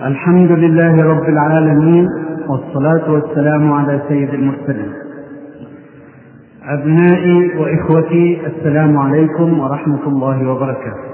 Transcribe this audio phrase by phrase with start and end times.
[0.00, 2.08] الحمد لله رب العالمين
[2.48, 4.92] والصلاة والسلام على سيد المرسلين.
[6.68, 11.04] أبنائي وإخوتي السلام عليكم ورحمة الله وبركاته.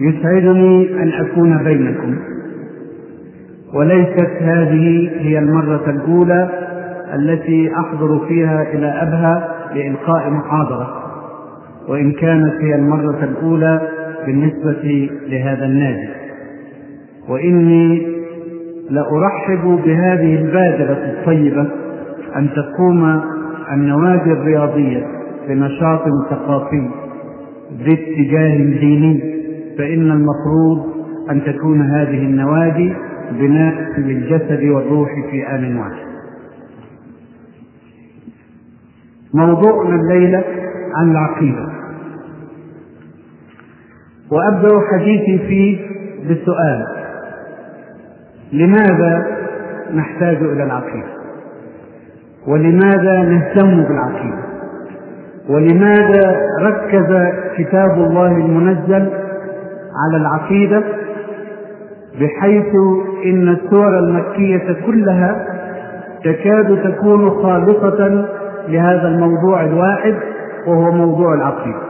[0.00, 2.18] يسعدني أن أكون بينكم
[3.74, 6.50] وليست هذه هي المرة الأولى
[7.14, 10.88] التي أحضر فيها إلى أبها لإلقاء محاضرة
[11.88, 13.88] وإن كانت هي المرة الأولى
[14.26, 16.19] بالنسبة لهذا النادي.
[17.28, 18.06] وإني
[18.90, 21.66] لأرحب بهذه البادرة الطيبة
[22.36, 23.20] أن تقوم
[23.72, 25.06] النوادي الرياضية
[25.48, 26.88] بنشاط ثقافي
[27.78, 29.20] ذي اتجاه ديني
[29.78, 30.86] فإن المفروض
[31.30, 32.92] أن تكون هذه النوادي
[33.32, 36.10] بناء للجسد والروح في آن واحد.
[39.34, 40.44] موضوعنا الليلة
[40.96, 41.68] عن العقيدة.
[44.30, 45.78] وأبدأ حديثي فيه
[46.28, 46.99] بالسؤال
[48.52, 49.26] لماذا
[49.94, 51.20] نحتاج إلى العقيدة؟
[52.48, 54.42] ولماذا نهتم بالعقيدة؟
[55.48, 59.10] ولماذا ركز كتاب الله المنزل
[59.96, 60.82] على العقيدة؟
[62.20, 62.74] بحيث
[63.24, 65.46] إن السور المكية كلها
[66.24, 68.26] تكاد تكون خالصة
[68.68, 70.14] لهذا الموضوع الواحد
[70.66, 71.80] وهو موضوع العقيدة.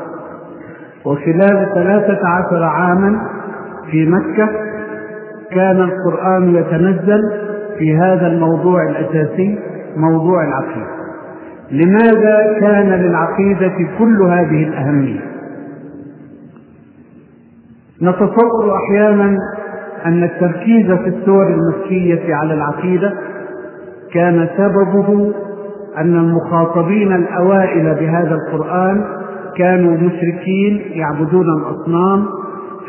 [1.04, 3.20] وخلال ثلاثة عشر عاما
[3.90, 4.48] في مكة
[5.54, 7.22] كان القرآن يتنزل
[7.78, 9.58] في هذا الموضوع الأساسي
[9.96, 11.00] موضوع العقيدة.
[11.70, 15.20] لماذا كان للعقيدة كل هذه الأهمية؟
[18.02, 19.36] نتصور أحيانا
[20.06, 23.12] أن التركيز في السور المكية على العقيدة
[24.12, 25.32] كان سببه
[25.98, 29.04] أن المخاطبين الأوائل بهذا القرآن
[29.56, 32.26] كانوا مشركين يعبدون الأصنام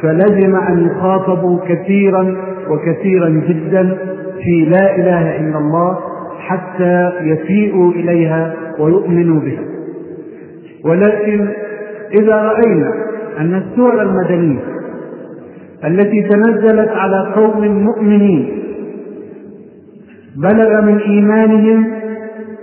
[0.02, 2.35] فلزم أن يخاطبوا كثيرا
[2.69, 3.97] وكثيرا جدا
[4.44, 5.97] في لا إله إلا الله
[6.39, 9.63] حتى يسيئوا إليها ويؤمنوا بها.
[10.85, 11.47] ولكن
[12.13, 12.94] إذا رأينا
[13.40, 14.59] أن السور المدنية
[15.85, 18.61] التي تنزلت على قوم مؤمنين
[20.38, 21.88] بلغ من إيمانهم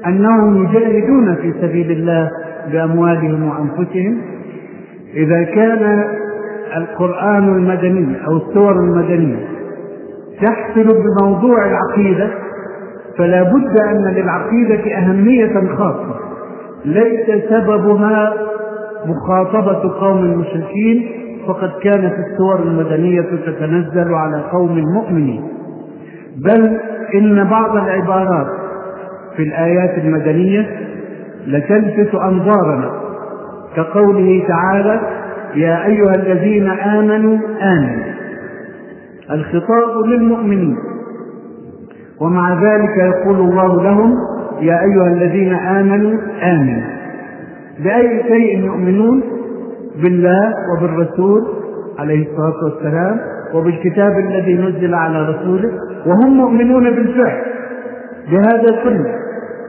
[0.06, 2.30] أنهم يجاهدون في سبيل الله
[2.72, 4.18] بأموالهم وأنفسهم
[5.14, 6.04] إذا كان
[6.76, 9.48] القرآن المدني أو السور المدنية
[10.42, 12.30] تحصل بموضوع العقيدة
[13.18, 16.14] فلا بد أن للعقيدة أهمية خاصة.
[16.84, 18.34] ليس سببها
[19.06, 21.08] مخاطبة قوم المشركين
[21.46, 25.42] فقد كانت السور المدنية تتنزل على قوم مؤمنين
[26.36, 26.80] بل
[27.14, 28.46] إن بعض العبارات
[29.36, 30.66] في الآيات المدنية
[31.46, 32.90] لتلفت أنظارنا
[33.76, 35.00] كقوله تعالى
[35.54, 38.04] يا أيها الذين آمنوا آمنوا.
[39.30, 40.76] الخطاب للمؤمنين.
[42.20, 44.14] ومع ذلك يقول الله لهم
[44.60, 46.82] يا أيها الذين آمنوا آمنوا.
[47.84, 49.22] بأي شيء يؤمنون
[50.02, 51.42] بالله وبالرسول
[51.98, 53.20] عليه الصلاة والسلام
[53.54, 55.70] وبالكتاب الذي نزل على رسوله
[56.06, 57.42] وهم مؤمنون بالفعل
[58.30, 59.14] بهذا كله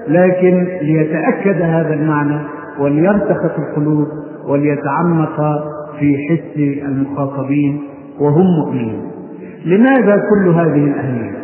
[0.07, 2.39] لكن ليتأكد هذا المعنى
[2.79, 4.07] وليرتخ في القلوب
[4.47, 5.35] وليتعمق
[5.99, 7.81] في حس المخاطبين
[8.19, 9.11] وهم مؤمنون
[9.65, 11.39] لماذا كل هذه الأهمية؟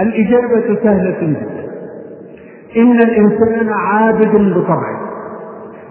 [0.00, 1.68] الإجابة سهلة جدا.
[2.76, 5.00] إن الإنسان عابد بطبعه.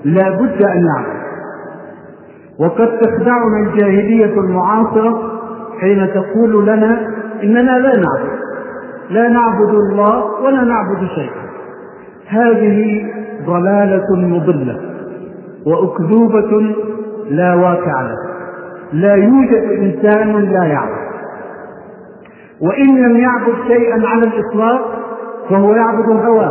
[0.05, 1.17] لا بد أن يعبد.
[2.59, 5.39] وقد تخدعنا الجاهلية المعاصرة
[5.79, 7.07] حين تقول لنا
[7.43, 8.37] إننا لا نعبد.
[9.09, 11.47] لا نعبد الله ولا نعبد شيئا.
[12.27, 13.05] هذه
[13.45, 14.79] ضلالة مضلة.
[15.65, 16.75] وأكذوبة
[17.29, 18.27] لا واقع لها
[18.93, 21.07] لا يوجد إنسان لا يعبد
[22.61, 24.81] وإن لم يعبد شيئا على الإطلاق
[25.49, 26.49] فهو يعبد الهوى.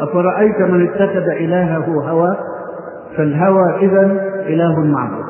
[0.00, 2.36] أفرأيت من اتخذ إلهه هوى؟
[3.16, 4.02] فالهوى إذا
[4.46, 5.24] إله معبود.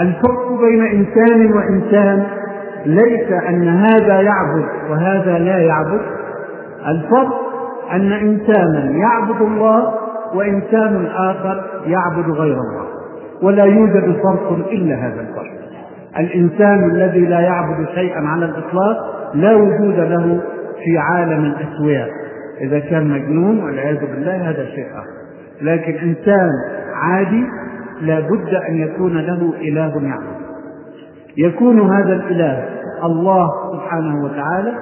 [0.00, 2.26] الفرق بين إنسان وإنسان
[2.86, 6.00] ليس أن هذا يعبد وهذا لا يعبد.
[6.86, 7.40] الفرق
[7.92, 9.94] أن إنسانا يعبد الله
[10.34, 12.86] وإنسان آخر يعبد غير الله
[13.42, 15.60] ولا يوجد فرق إلا هذا الفرق
[16.18, 18.96] الإنسان الذي لا يعبد شيئا على الإطلاق
[19.34, 20.40] لا وجود له
[20.84, 22.08] في عالم الأسوياء.
[22.60, 25.20] إذا كان مجنون والعياذ بالله هذا شيء آخر.
[25.62, 26.50] لكن إنسان
[26.94, 27.44] عادي
[28.00, 30.40] لا بد أن يكون له إله يعبد.
[31.36, 32.68] يكون هذا الإله
[33.04, 34.72] الله سبحانه وتعالى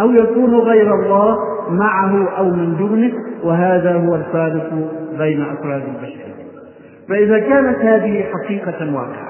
[0.00, 1.36] أو يكون غير الله
[1.70, 3.12] معه أو من دونه
[3.44, 4.70] وهذا هو الفارق
[5.18, 6.28] بين أفراد البشرية
[7.08, 9.28] فإذا كانت هذه حقيقة واقعة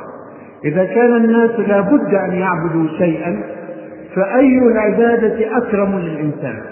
[0.64, 3.42] إذا كان الناس لابد أن يعبدوا شيئا
[4.14, 6.62] فأي العبادة أكرم للإنسان؟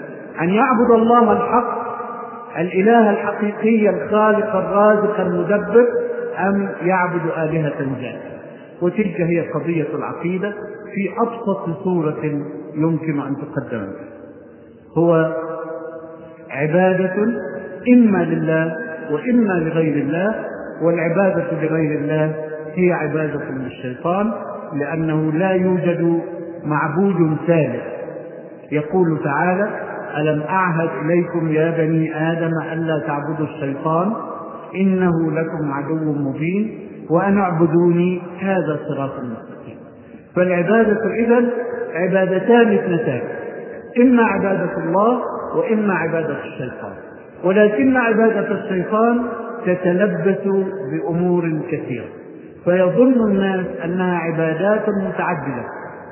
[0.41, 1.77] أن يعبد الله الحق
[2.59, 5.87] الإله الحقيقي الخالق الرازق المدبر
[6.39, 8.37] أم يعبد آلهة جاهلة؟
[8.81, 10.53] وتلك هي قضية العقيدة
[10.93, 12.41] في أبسط صورة
[12.75, 13.87] يمكن أن تقدم
[14.97, 15.35] هو
[16.51, 17.15] عبادة
[17.93, 18.77] إما لله
[19.11, 20.35] وإما لغير الله
[20.81, 22.35] والعبادة لغير الله
[22.75, 24.31] هي عبادة للشيطان
[24.73, 26.21] لأنه لا يوجد
[26.65, 27.83] معبود ثالث.
[28.71, 29.69] يقول تعالى
[30.17, 34.13] ألم أعهد إليكم يا بني آدم ألا تعبدوا الشيطان؟
[34.75, 36.79] إنه لكم عدو مبين
[37.09, 39.77] وأن اعبدوني هذا صراط مستقيم.
[40.35, 41.45] فالعبادة إذا
[41.93, 43.21] عبادتان اثنتان.
[44.01, 45.21] إما عبادة الله
[45.55, 46.93] وإما عبادة الشيطان.
[47.43, 49.21] ولكن عبادة الشيطان
[49.65, 50.47] تتلبس
[50.91, 52.05] بأمور كثيرة.
[52.65, 55.65] فيظن الناس أنها عبادات متعددة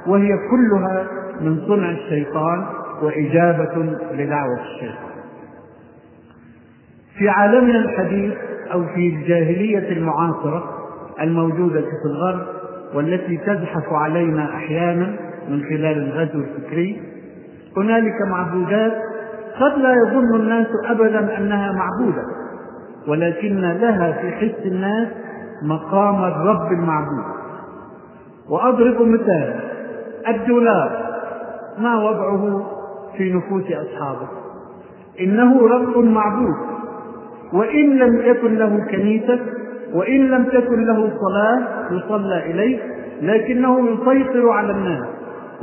[0.08, 1.08] وهي كلها
[1.42, 2.66] من صنع الشيطان
[3.02, 5.16] وإجابة لدعوة الشيطان.
[7.18, 8.34] في عالمنا الحديث
[8.74, 10.64] أو في الجاهلية المعاصرة
[11.22, 12.48] الموجودة في الغرب
[12.94, 15.16] والتي تزحف علينا أحيانا
[15.50, 17.02] من خلال الغزو الفكري
[17.78, 18.94] هنالك معبودات
[19.60, 22.24] قد لا يظن الناس أبدا أنها معبودة
[23.08, 25.08] ولكن لها في حس الناس
[25.64, 27.26] مقام الرب المعبود.
[28.50, 29.60] وأضرب مثال
[30.28, 31.06] الدولار
[31.80, 32.66] ما وضعه
[33.18, 34.28] في نفوس أصحابه؟
[35.20, 36.56] إنه رب معبود
[37.54, 39.40] وإن لم يكن له كنيسة
[39.94, 42.80] وإن لم تكن له صلاة يصلى إليه
[43.22, 45.06] لكنه يسيطر على الناس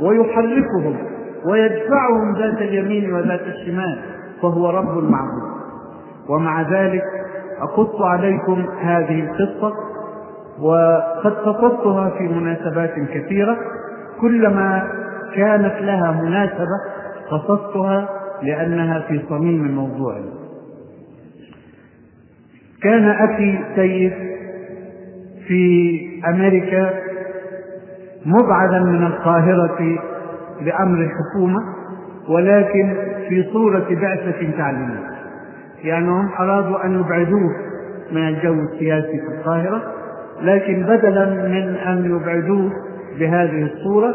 [0.01, 0.95] ويحركهم.
[1.45, 3.99] ويدفعهم ذات اليمين وذات الشمال
[4.41, 5.53] فهو رب المعبود
[6.29, 7.03] ومع ذلك
[7.61, 9.73] أقص عليكم هذه القصة
[10.59, 13.57] وقد قصصتها في مناسبات كثيرة.
[14.21, 14.87] كلما
[15.35, 16.79] كانت لها مناسبة
[17.31, 18.09] قصصتها
[18.41, 20.15] لأنها في صميم الموضوع.
[22.83, 24.13] كان أخي سيد
[25.47, 26.89] في أمريكا
[28.25, 29.99] مبعدا من القاهرة
[30.61, 31.59] بأمر الحكومة
[32.29, 32.95] ولكن
[33.29, 35.13] في صورة بعثة تعليمية.
[35.83, 37.49] يعني هم أرادوا أن يبعدوه
[38.11, 39.81] من الجو السياسي في القاهرة
[40.41, 42.71] لكن بدلا من أن يبعدوه
[43.19, 44.13] بهذه الصورة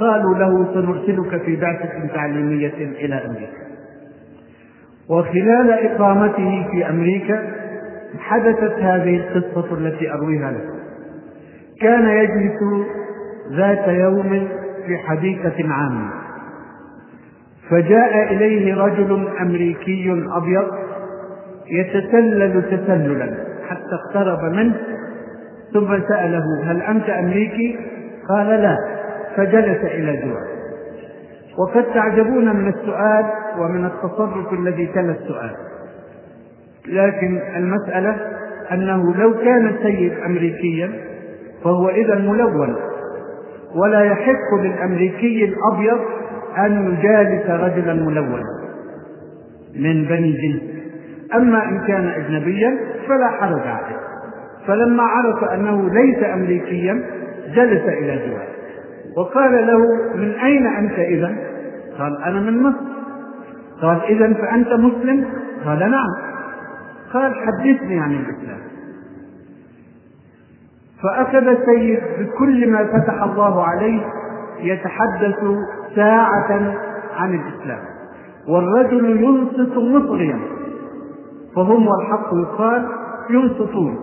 [0.00, 3.68] قالوا له سنرسلك في بعثة تعليمية إلى أمريكا.
[5.10, 7.42] وخلال إقامته في أمريكا
[8.18, 10.78] حدثت هذه القصة التي أرويها لكم.
[11.80, 12.86] كان يجلس
[13.52, 14.48] ذات يوم
[14.88, 16.10] في حديقة عامة.
[17.70, 20.68] فجاء إليه رجل أمريكي أبيض
[21.70, 23.34] يتسلل تسللا
[23.68, 24.74] حتى اقترب منه
[25.74, 27.78] ثم سأله هل أنت أمريكي؟
[28.28, 28.76] قال لا.
[29.36, 30.58] فجلس إلى جواره
[31.58, 33.26] وقد تعجبون من السؤال
[33.58, 35.50] ومن التصرف الذي تلا السؤال.
[36.88, 38.16] لكن المسألة
[38.72, 40.90] أنه لو كان السيد أمريكيا
[41.64, 42.76] فهو إذا ملون.
[43.74, 45.98] ولا يحق للأمريكي الأبيض
[46.58, 48.42] أن يجالس رجلا ملونا
[49.76, 50.78] من بني جنس
[51.34, 52.78] أما إن كان أجنبيا
[53.08, 53.98] فلا حرج عليه.
[54.66, 57.02] فلما عرف أنه ليس أمريكيا
[57.54, 58.48] جلس إلى جواره.
[59.16, 59.78] وقال له
[60.14, 61.36] من أين أنت إذا؟
[61.98, 62.84] قال أنا من مصر.
[63.82, 65.24] قال إذا فأنت مسلم؟
[65.64, 66.14] قال نعم.
[67.12, 68.67] قال حدثني عن الإسلام.
[71.02, 74.02] فأخذ السيد بكل ما فتح الله عليه
[74.58, 75.38] يتحدث
[75.96, 76.74] ساعة
[77.16, 77.80] عن الإسلام.
[78.48, 80.38] والرجل ينصت مصغيا
[81.56, 82.86] فهم والحق يقال
[83.30, 83.98] ينصتون.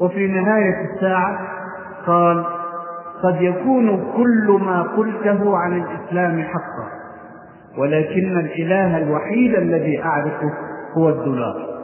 [0.00, 1.38] وفي نهاية الساعة
[2.06, 2.44] قال
[3.22, 6.88] قد يكون كل ما قلته عن الإسلام حقا
[7.78, 10.52] ولكن الإله الوحيد الذي أعرفه
[10.98, 11.76] هو الدولار.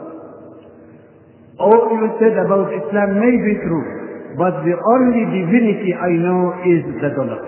[1.59, 4.02] All you said about Islam may be true,
[4.37, 7.41] but the only divinity I know is the dollar.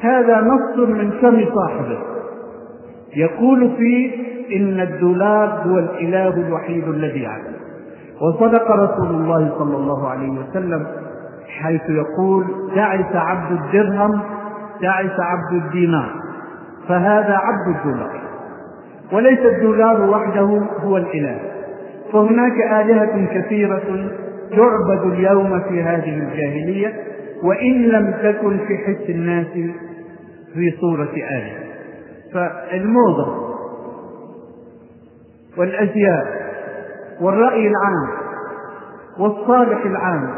[0.00, 1.98] هذا نص من فم صاحبه.
[3.16, 7.54] يقول فيه إن الدولار هو الإله الوحيد الذي يعلم
[8.20, 10.86] وصدق رسول الله صلى الله عليه وسلم
[11.62, 12.44] حيث يقول
[12.74, 14.20] تعس عبد الدرهم
[14.82, 16.10] تعس عبد الدينار.
[16.88, 18.20] فهذا عبد الدولار
[19.12, 21.40] وليس الدولار وحده هو الإله.
[22.12, 23.82] فهناك آلهة كثيرة
[24.50, 26.92] تعبد اليوم في هذه الجاهلية
[27.42, 29.46] وإن لم تكن في حس الناس
[30.54, 31.58] في صورة آلهة
[32.34, 33.48] فالموضة
[35.58, 36.48] والأزياء
[37.20, 38.08] والرأي العام
[39.18, 40.30] والصالح العام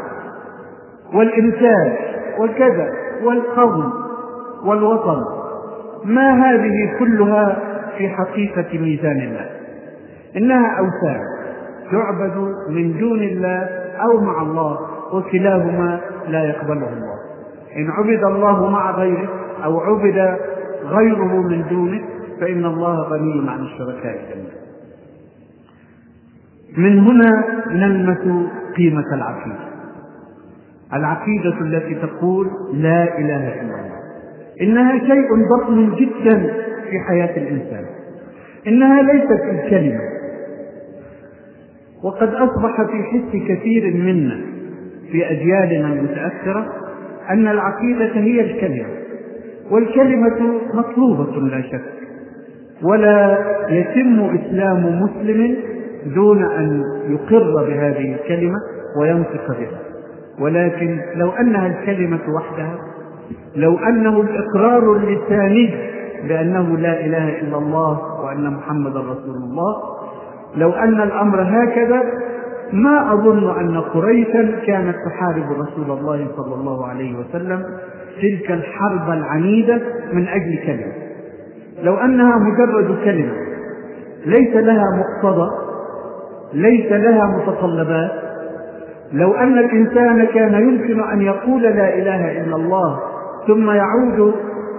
[1.13, 1.95] والإنسان
[2.39, 2.89] وكذا
[3.23, 3.93] والقوم
[4.65, 5.23] والوطن
[6.05, 7.59] ما هذه كلها
[7.97, 9.49] في حقيقة ميزان الله؟
[10.37, 11.21] إنها أوثان
[11.91, 14.79] تعبد من دون الله أو مع الله
[15.13, 17.15] وكلاهما لا يقبله الله.
[17.77, 19.29] إن عبد الله مع غيره
[19.63, 20.37] أو عبد
[20.85, 22.01] غيره من دونه
[22.39, 24.61] فإن الله غني عن الشركاء جميعا.
[26.77, 29.71] من هنا نلمس قيمة العقيدة.
[30.93, 34.01] العقيدة التي تقول لا إله إلا الله.
[34.61, 36.53] إنها شيء ضخم جدا
[36.89, 37.85] في حياة الإنسان.
[38.67, 40.20] إنها ليست الكلمة.
[42.03, 44.41] وقد أصبح في حس كثير منا
[45.11, 46.65] في أجيالنا المتأخرة
[47.29, 48.85] أن العقيدة هي الكلمة
[49.71, 51.81] والكلمة مطلوبة لا شك
[52.83, 53.37] ولا
[53.69, 55.55] يتم إسلام مسلم
[56.15, 58.57] دون أن يقر بهذه الكلمة
[59.01, 59.79] وينطق بها.
[60.39, 62.77] ولكن لو أنها الكلمة وحدها
[63.55, 65.73] لو أنه الإقرار اللساني
[66.27, 69.75] بأنه لا إله إلا الله وأن محمدا رسول الله
[70.55, 72.03] لو أن الأمر هكذا
[72.73, 77.63] ما أظن أن قريشا كانت تحارب رسول الله صلى الله عليه وسلم
[78.21, 79.81] تلك الحرب العنيدة
[80.13, 80.93] من أجل كلمة.
[81.83, 83.33] لو أنها مجرد كلمة
[84.25, 85.49] ليس لها مقتضى
[86.53, 88.11] ليس لها متطلبات.
[89.13, 92.99] لو أن الإنسان كان يمكن أن يقول لا إله إلا الله
[93.47, 94.33] ثم يعود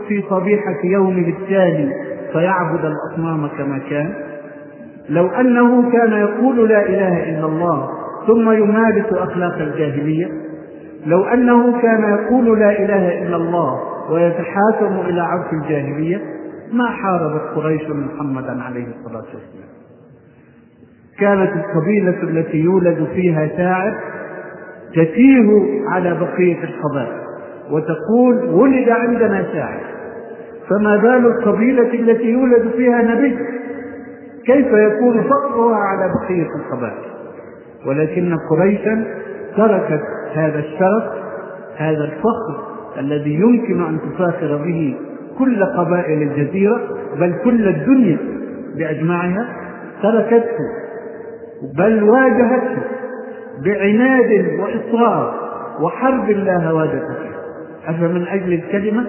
[0.09, 1.93] في صبيحة يومه التالي
[2.33, 4.14] فيعبد الأصنام كما كان.
[5.09, 7.88] لو أنه كان يقول لا إله إلا الله
[8.26, 10.26] ثم يمارس أخلاق الجاهلية
[11.06, 13.80] لو أنه كان يقول لا إله إلا الله
[14.11, 16.21] ويتحاكم إلى عرف الجاهلية
[16.73, 19.73] ما حاربت قريش محمدا عليه الصلاة والسلام.
[21.18, 23.94] كانت القبيلة التي يولد فيها شاعر
[24.94, 25.49] تتيه
[25.88, 27.23] على بقية القبائل
[27.71, 29.80] وتقول ولد عندنا شاعر.
[30.71, 33.38] فما بال القبيلة التي يولد فيها نبي؟
[34.46, 37.12] كيف يكون فقرها على بقية القبائل.
[37.87, 39.04] ولكن قريشا
[39.56, 40.02] تركت
[40.34, 41.04] هذا الشرف
[41.76, 44.96] هذا الفخر الذي يمكن أن تفاخر به
[45.38, 46.80] كل قبائل الجزيرة
[47.20, 48.18] بل كل الدنيا
[48.76, 49.49] بأجمعها
[50.02, 50.68] تركته
[51.76, 52.82] بل واجهته
[53.64, 55.34] بعناد وإصرار
[55.80, 57.32] وحرب لا هوادة فيه
[57.87, 59.06] أفمن أجل الكلمة؟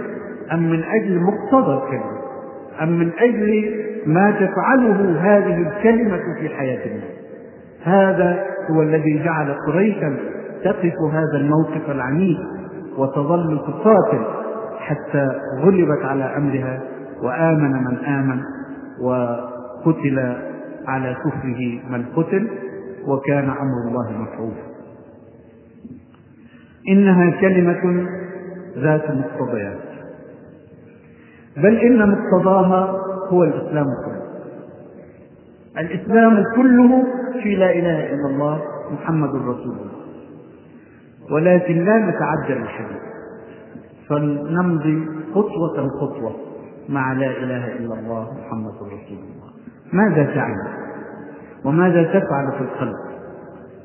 [0.54, 2.24] أم من أجل مقتضى الكلمة؟
[2.82, 3.74] أم من أجل
[4.06, 7.14] ما تفعله هذه الكلمة في حياة الناس
[7.84, 10.18] هذا هو الذي جعل قريشا
[10.64, 12.38] تقف هذا الموقف العنيف
[12.98, 14.26] وتظل تقاتل
[14.80, 15.28] حتى
[15.60, 16.82] غلبت على أمرها
[17.24, 18.42] وآمن من آمن
[19.02, 20.36] وقتل
[20.88, 22.48] على كفره من قتل
[23.08, 24.74] وكان أمر الله مفعولا
[26.90, 28.08] إنها كلمة
[28.78, 29.80] ذات مقتضيات.
[31.58, 34.24] بل إن مقتضاها هو الإسلام كله.
[35.78, 37.04] الإسلام كله
[37.44, 38.62] في لا إله إلا الله
[38.92, 40.04] محمد رسول الله.
[41.32, 43.04] ولكن لا نتعجل الحديث.
[44.10, 46.36] فلنمضي خطوة خطوة
[46.90, 49.54] مع لا إله إلا الله محمد رسول الله.
[49.94, 50.84] ماذا تعني
[51.66, 52.96] وماذا تفعل في القلب؟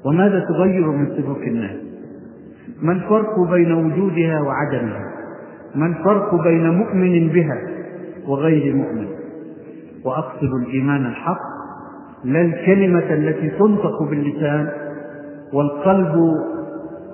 [0.04, 1.76] وماذا تغير من سلوك الناس؟
[2.83, 5.12] ما الفرق بين وجودها وعدمها؟
[5.75, 7.61] ما الفرق بين مؤمن بها
[8.26, 9.09] وغير مؤمن؟
[10.04, 11.40] وأقصد الإيمان الحق
[12.24, 14.70] لا الكلمة التي تنطق باللسان
[15.52, 16.14] والقلب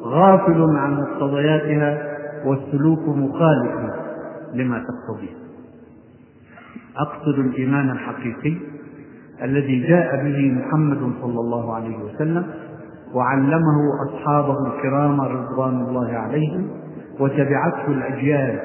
[0.04, 2.14] غافل عن مقتضياتها
[2.46, 3.92] والسلوك مخالف
[4.54, 5.34] لما تقتضيه.
[6.96, 8.56] أقصد الإيمان الحقيقي
[9.42, 12.44] الذي جاء به محمد صلى الله عليه وسلم
[13.14, 13.76] وعلمه
[14.08, 16.68] أصحابه الكرام رضوان الله عليهم
[17.20, 18.60] وتبعته الأجيال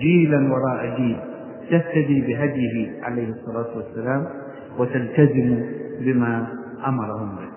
[0.00, 1.27] جيلا وراء جيل.
[1.70, 4.26] تهتدي بهديه عليه الصلاة والسلام
[4.78, 5.62] وتلتزم
[6.00, 6.46] بما
[6.86, 7.48] أمرهم به.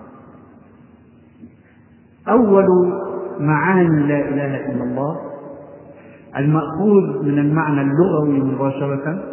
[2.32, 2.66] أول
[3.40, 5.20] معاني لا إله إلا الله
[6.36, 9.24] المأخوذ من المعنى اللغوي مباشرة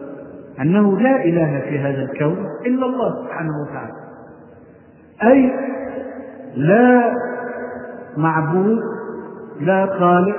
[0.62, 3.94] أنه لا إله في هذا الكون إلا الله سبحانه وتعالى.
[5.24, 5.52] أي
[6.56, 7.14] لا
[8.18, 8.80] معبود
[9.62, 10.36] لا خالق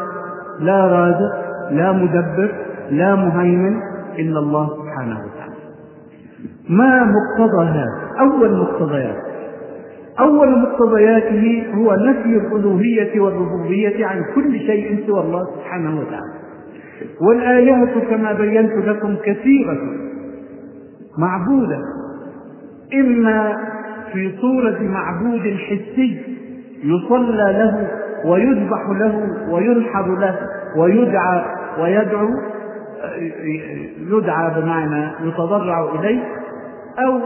[0.61, 1.35] لا رازق
[1.71, 2.55] لا مدبر
[2.91, 3.90] لا مهيمن
[4.21, 5.55] إلا الله سبحانه وتعالى.
[6.69, 7.87] ما مقتضى هذا
[8.21, 9.23] أول مقتضيات.
[10.21, 16.33] أول مقتضياته هو نفي الألوهية والربوبية عن كل شيء سوى الله سبحانه وتعالى.
[17.21, 19.79] والآلهة كما بينت لكم كثيرة
[21.19, 21.79] معبودة.
[22.95, 23.57] إما
[24.13, 26.23] في صورة معبود حسي
[26.85, 27.89] يصلى له
[28.25, 30.37] ويذبح له وينحر له
[30.77, 31.45] ويدعى
[31.81, 32.29] ويدعو
[33.99, 36.21] يدعى بمعنى يتضرع إليه
[36.99, 37.21] أو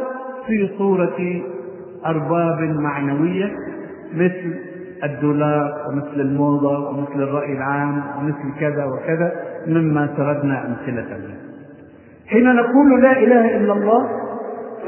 [0.47, 1.43] في صورة
[2.07, 3.53] أرباب معنوية
[4.15, 4.55] مثل
[5.05, 9.33] الدولار ومثل الموضة ومثل الرأي العام ومثل كذا وكذا
[9.67, 11.39] مما سردنا أمثلة منه.
[12.27, 14.09] حين نقول لا إله إلا الله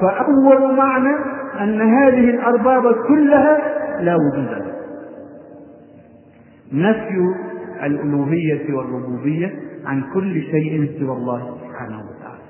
[0.00, 1.16] فأول معنى
[1.60, 3.58] أن هذه الأرباب كلها
[4.00, 4.76] لا وجود لها.
[6.72, 7.34] نفي
[7.82, 9.54] الألوهية والربوبية
[9.86, 12.42] عن كل شيء سوى الله سبحانه وتعالى.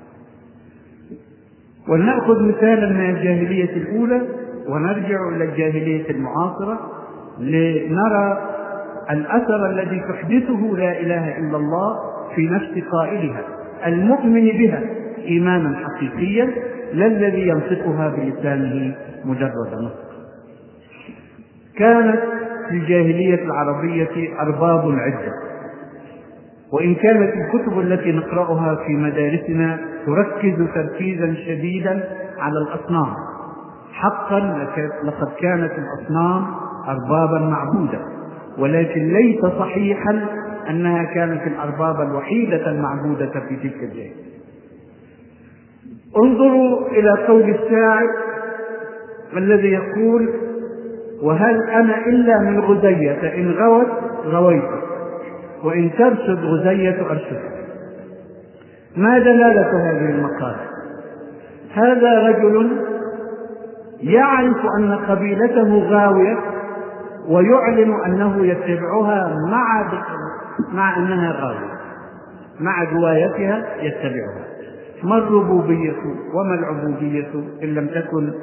[1.89, 4.21] ولنأخذ مثالا من الجاهلية الأولى
[4.69, 6.79] ونرجع إلى الجاهلية المعاصرة
[7.39, 8.49] لنرى
[9.11, 11.95] الأثر الذي تحدثه لا إله إلا الله
[12.35, 13.41] في نفس قائلها
[13.85, 14.83] المؤمن بها
[15.25, 16.49] إيمانا حقيقيا
[16.93, 20.07] لا الذي ينطقها بلسانه مجرد نطق.
[21.77, 22.19] كانت
[22.69, 25.46] في الجاهلية العربية أرباب عدة
[26.71, 32.03] وإن كانت الكتب التي نقرأها في مدارسنا تركز تركيزا شديدا
[32.39, 33.13] على الأصنام.
[33.93, 34.39] حقا
[35.03, 36.45] لقد كانت الأصنام
[36.87, 37.99] أربابا معبودة
[38.57, 40.25] ولكن ليس صحيحا
[40.69, 44.27] أنها كانت الأرباب الوحيدة المعبودة في تلك الجاهلية
[46.17, 48.07] انظروا إلى قول الشاعر
[49.37, 50.29] الذي يقول
[51.21, 53.87] وهل أنا إلا من غزية إن غوت
[54.25, 54.86] غويت.
[55.67, 57.41] وإن ترشد غزية أرشد.
[58.95, 60.59] ما دلالة هذه المقالة؟
[61.73, 62.81] هذا رجل
[64.01, 66.37] يعرف أن قبيلته غاوية
[67.27, 69.91] ويعلن أنه يتبعها مع
[70.73, 71.77] مع أنها غاوية.
[72.59, 74.47] مع غوايتها يتبعها.
[75.03, 75.95] ما الربوبية
[76.33, 77.29] وما العبودية
[77.63, 78.33] إن لم تكن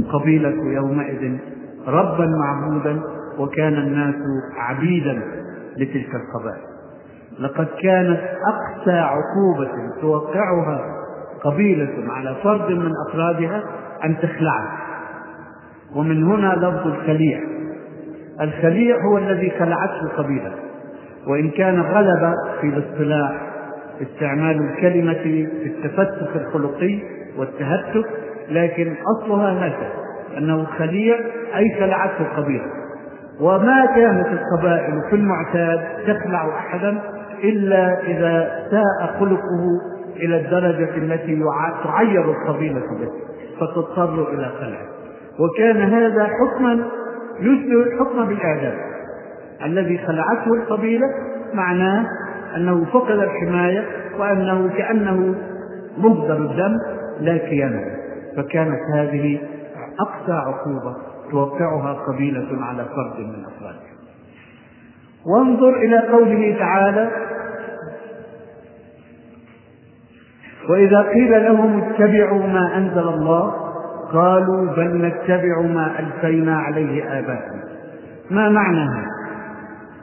[0.00, 1.38] القبيلة يومئذ
[1.86, 3.02] ربا معبودا
[3.38, 4.14] وكان الناس
[4.56, 5.22] عبيدا
[5.76, 6.74] لتلك القبائل
[7.38, 10.80] لقد كانت أقسى عقوبة توقعها
[11.44, 13.62] قبيلة على فرد من أفرادها
[14.04, 14.78] أن تخلعه.
[15.94, 17.40] ومن هنا لفظ الخليع.
[18.40, 20.52] الخليع هو الذي خلعته القبيلة.
[21.26, 23.40] وإن كان غلب في الاصطلاح
[24.00, 26.98] استعمال الكلمة في التفتت الخلقي
[27.38, 28.10] والتهتك
[28.48, 29.92] لكن أصلها هكذا
[30.38, 31.16] أنه خليع
[31.56, 32.83] أي خلعته القبيلة.
[33.40, 36.98] وما كانت القبائل في المعتاد تخلع أحدا
[37.44, 39.80] إلا إذا ساء خلقه
[40.16, 41.42] إلى الدرجة التي
[41.84, 43.10] تعير القبيلة به
[43.60, 44.86] فتضطر إلى خلعه.
[45.38, 46.84] وكان هذا حكما
[47.40, 48.78] يشبه الحكم بالإعدام
[49.64, 51.06] الذي خلعته القبيلة
[51.54, 52.06] معناه
[52.56, 53.84] أنه فقد الحماية
[54.18, 55.34] وأنه كأنه
[55.98, 56.78] مصدر الدم
[57.20, 57.84] لا كيان
[58.36, 59.38] فكانت هذه
[60.00, 61.13] أقسى عقوبة.
[61.34, 63.94] توقعها قبيلة على فرد من أفرادها
[65.26, 67.10] وانظر إلى قوله تعالى
[70.68, 73.54] وإذا قيل لهم اتبعوا ما أنزل الله
[74.12, 77.64] قالوا بل نتبع ما ألفينا عليه آباءنا.
[78.30, 79.06] ما معنى هذا؟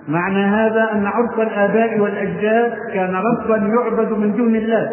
[0.08, 4.90] معنى هذا أن عرف الآباء والأجداد كان ربا يعبد من دون الله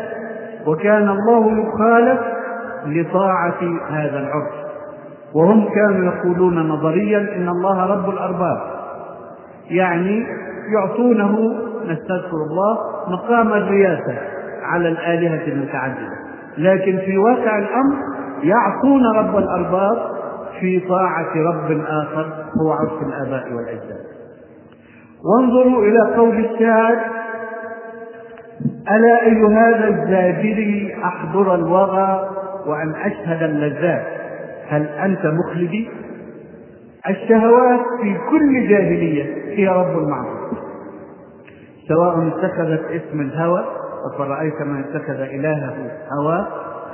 [0.67, 2.21] وكان الله يخالف
[2.87, 4.68] لطاعة هذا العرف.
[5.35, 8.59] وهم كانوا يقولون نظريا إن الله رب الأرباب.
[9.71, 10.27] يعني
[10.75, 11.55] يعطونه
[11.87, 14.19] نستغفر الله مقام الرياسة
[14.63, 16.19] على الآلهة المتعددة.
[16.59, 17.97] لكن في واقع الأمر
[18.43, 19.99] يعصون رب الأرباب
[20.61, 24.09] في طاعة رب آخر هو عرف الآباء والأجداد.
[25.25, 26.97] وانظروا إلى قول الشاعر
[28.91, 32.31] ألا أي هذا الزاجري أحضر الوغى
[32.67, 34.07] وأن أشهد اللذات؟
[34.69, 35.89] هل أنت مخلدي؟
[37.09, 39.25] الشهوات في كل جاهلية
[39.57, 40.39] هي رب المعبود
[41.89, 43.65] سواء اتخذت اسم الهوى
[44.15, 46.47] أفرأيت من اتخذ إلهه هوى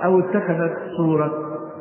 [0.04, 1.32] أو اتخذت صورة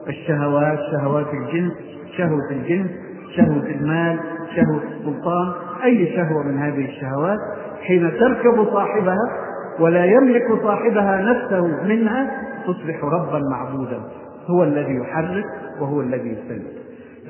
[0.09, 1.73] الشهوات شهوات الجنس
[2.17, 2.91] شهوة الجنس
[3.37, 4.19] شهوة المال
[4.55, 5.53] شهوة السلطان
[5.83, 7.39] أي شهوة من هذه الشهوات
[7.81, 9.43] حين تركب صاحبها
[9.79, 12.31] ولا يملك صاحبها نفسه منها
[12.67, 13.99] تصبح ربا معبودا
[14.47, 15.45] هو الذي يحرك
[15.81, 16.67] وهو الذي يسلم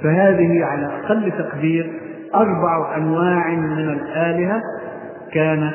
[0.03, 1.93] فهذه على أقل تقدير
[2.35, 4.61] أربع أنواع من الآلهة
[5.33, 5.73] كانت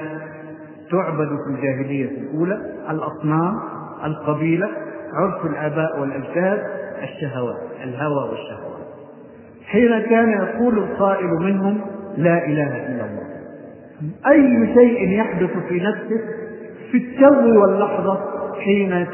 [0.90, 2.58] تعبد في الجاهلية الأولى
[2.90, 3.54] الأصنام
[4.04, 4.68] القبيلة
[5.12, 6.62] عرف الآباء والأجداد
[7.02, 8.88] الشهوات الهوى والشهوات.
[9.66, 11.80] حين كان يقول القائل منهم
[12.16, 13.28] لا إله إلا الله
[14.26, 16.20] أي شيء يحدث في نفسه
[16.90, 19.06] في التو واللحظة حين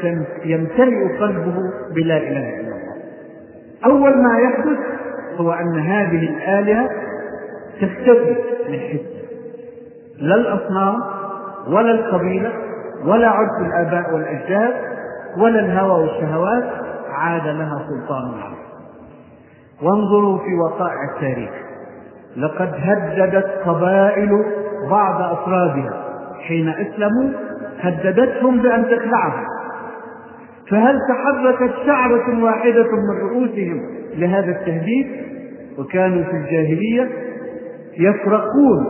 [0.45, 1.55] يمتلئ قلبه
[1.95, 2.95] بلا إله إلا الله.
[3.85, 4.77] أول ما يحدث
[5.37, 6.89] هو أن هذه الآلهة
[7.81, 8.35] تختفي
[8.69, 9.25] من حسه
[10.19, 10.95] لا الأصنام
[11.67, 12.53] ولا القبيلة
[13.05, 14.73] ولا عرف الآباء والأجداد
[15.37, 16.63] ولا الهوى والشهوات
[17.09, 18.57] عاد لها سلطان العرب.
[19.81, 21.51] وانظروا في وقائع التاريخ.
[22.37, 24.45] لقد هددت قبائل
[24.89, 26.03] بعض أفرادها
[26.47, 27.31] حين أسلموا
[27.79, 29.45] هددتهم بأن تخلعهم
[30.69, 33.81] فهل تحركت شعرة واحدة من رؤوسهم
[34.15, 35.07] لهذا التهديد؟
[35.77, 37.09] وكانوا في الجاهلية
[37.97, 38.85] يفرقون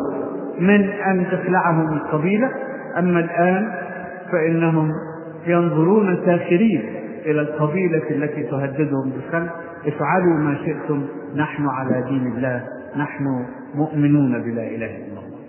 [0.60, 2.50] من أن تخلعهم القبيلة.
[2.98, 3.72] أما الآن
[4.32, 4.92] فإنهم
[5.48, 6.82] ينظرون ساخرين
[7.26, 9.54] إلى القبيلة التي تهددهم بالخلق
[9.88, 12.64] افعلوا ما شئتم نحن على دين الله
[12.98, 13.46] نحن
[13.76, 15.40] مؤمنون بلا إله إلا الله.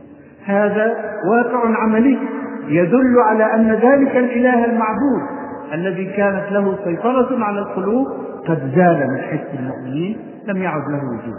[0.45, 0.95] هذا
[1.31, 2.19] واقع عملي.
[2.69, 5.23] يدل على أن ذلك الإله المعبود
[5.73, 8.07] الذي كانت له سيطرة على القلوب
[8.49, 11.35] قد زال من حس المؤمنين لم يعد له وجود.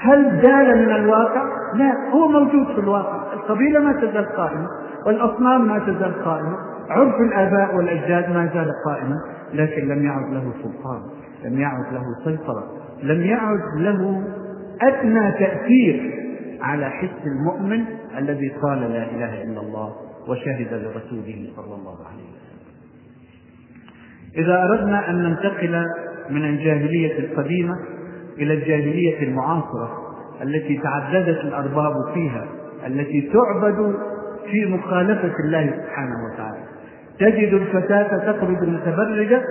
[0.00, 1.42] هل زال من الواقع؟
[1.74, 3.32] لا هو موجود في الواقع.
[3.32, 4.66] القبيلة ما تزال قائمة
[5.06, 6.56] والأصنام ما تزال قائمة
[6.90, 9.16] عرف الآباء والأجداد ما زال قائما
[9.54, 11.00] لكن لم يعد له سلطان
[11.44, 12.64] لم يعد له سيطرة
[13.02, 14.22] لم يعد له
[14.82, 16.14] أدنى تأثير
[16.62, 17.84] على حس المؤمن
[18.18, 19.92] الذي قال لا إله إلا الله.
[20.28, 22.58] وشهد لرسوله صلى الله عليه وسلم.
[24.36, 25.84] إذا أردنا أن ننتقل
[26.30, 27.74] من الجاهلية القديمة
[28.38, 29.90] إلى الجاهلية المعاصرة
[30.42, 32.46] التي تعددت الأرباب فيها
[32.86, 33.94] التي تعبد
[34.50, 36.64] في مخالفة الله سبحانه وتعالى.
[37.18, 39.42] تجد الفتاة تخرج متبرجة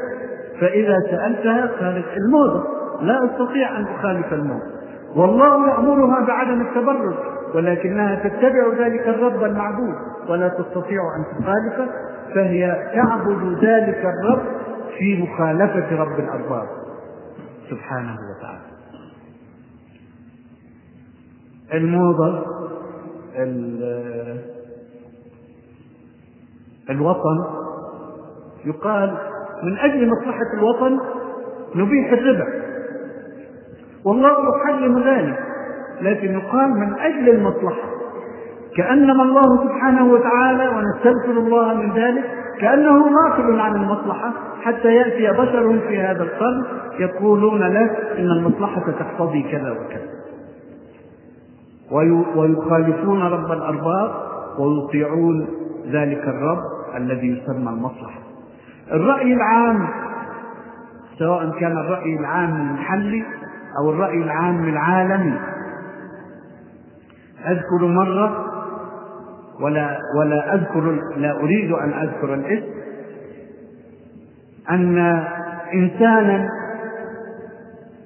[0.60, 2.64] فإذا سألتها قالت الموضة
[3.02, 4.78] لا أستطيع أن أخالف الموضة
[5.16, 7.16] والله يأمرها بعدم التبرج
[7.56, 9.96] ولكنها تتبع ذلك الرب المعبود.
[10.30, 11.92] ولا تستطيع أن تخالفه
[12.36, 14.42] فهي تعبد ذلك الرب
[14.98, 16.68] في مخالفة رب الأرباب.
[17.70, 18.68] سبحانه وتعالى.
[21.74, 22.46] الموضة
[26.90, 27.46] الوطن
[28.66, 29.18] يقال
[29.64, 31.00] من أجل مصلحة الوطن
[31.76, 32.48] نبيح الربا.
[34.06, 35.40] والله يحرم ذلك
[36.02, 37.97] لكن يقال من أجل المصلحة.
[38.78, 42.24] كأنما الله سبحانه وتعالى ونستغفر الله من ذلك
[42.60, 46.64] كأنه غافل عن المصلحة حتى يأتي بشر في هذا القرن
[47.00, 50.10] يقولون له إن المصلحة تقتضي كذا وكذا.
[52.36, 54.12] ويخالفون رب الأرباب
[54.60, 55.48] ويطيعون
[55.92, 56.64] ذلك الرب
[56.98, 58.20] الذي يسمى المصلحة.
[58.92, 59.88] الرأي العام
[61.20, 63.24] سواء كان الرأي العام المحلي
[63.80, 65.40] أو الرأي العام العالمي.
[67.48, 68.47] أذكر مرة
[69.62, 72.78] ولا ولا أذكر لا أريد أن أذكر الاسم
[74.70, 74.98] أن
[75.74, 76.50] إنسانا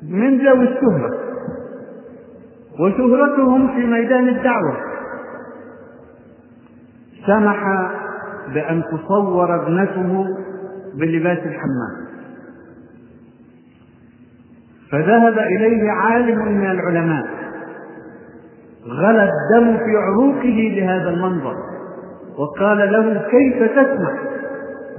[0.09, 1.11] من ذوي الشهرة
[2.79, 4.77] وشهرتهم في ميدان الدعوة
[7.27, 7.63] سمح
[8.53, 10.25] بأن تصور ابنته
[10.95, 12.11] بلباس الحمام.
[14.91, 17.25] فذهب إليه عالم من العلماء
[18.87, 21.55] غلى الدم في عروقه لهذا المنظر.
[22.37, 24.13] وقال له كيف تسمح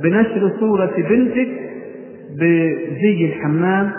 [0.03, 1.49] بنشر صورة بنتك
[2.37, 3.90] بزي الحمام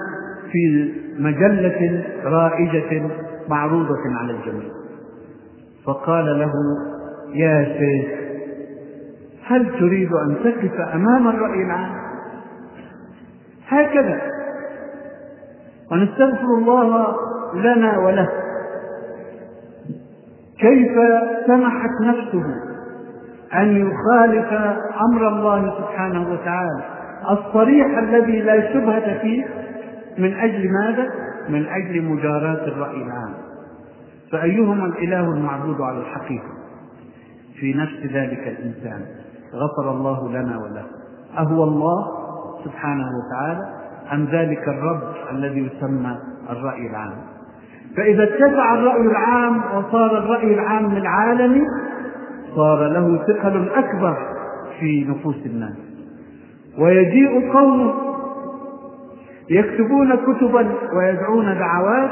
[0.52, 3.10] في مجلة رائجة
[3.50, 4.70] معروضة على الجميع؟
[5.86, 6.52] فقال له
[7.34, 8.20] يا شيخ
[9.46, 11.92] هل تريد أن تقف أمام الرأي العام؟
[13.68, 14.22] هكذا.
[15.92, 17.16] ونستغفر الله
[17.56, 18.30] لنا وله.
[20.60, 20.92] كيف
[21.48, 22.44] سمحت نفسه
[23.54, 24.54] أن يخالف
[25.02, 26.84] أمر الله سبحانه وتعالى؟
[27.30, 29.46] الصريح الذي لا شبهة فيه
[30.18, 31.10] من أجل ماذا؟
[31.50, 33.34] من أجل مجاراة الرأي العام.
[34.32, 36.50] فأيهما الإله المعبود على الحقيقة؟
[37.60, 39.06] في نفس ذلك الإنسان
[39.54, 40.84] غفر الله لنا وله.
[41.38, 42.06] أهو الله
[42.64, 43.70] سبحانه وتعالى
[44.14, 46.18] أم ذلك الرب الذي يسمى
[46.50, 47.33] الرأي العام؟
[47.98, 51.62] فإذا اتسع الرأي العام وصار الرأي العام العالمي
[52.56, 54.18] صار له ثقل أكبر
[54.80, 55.74] في نفوس الناس.
[56.80, 57.94] ويجيء قوم
[59.50, 62.10] يكتبون كتبا ويدعون دعوات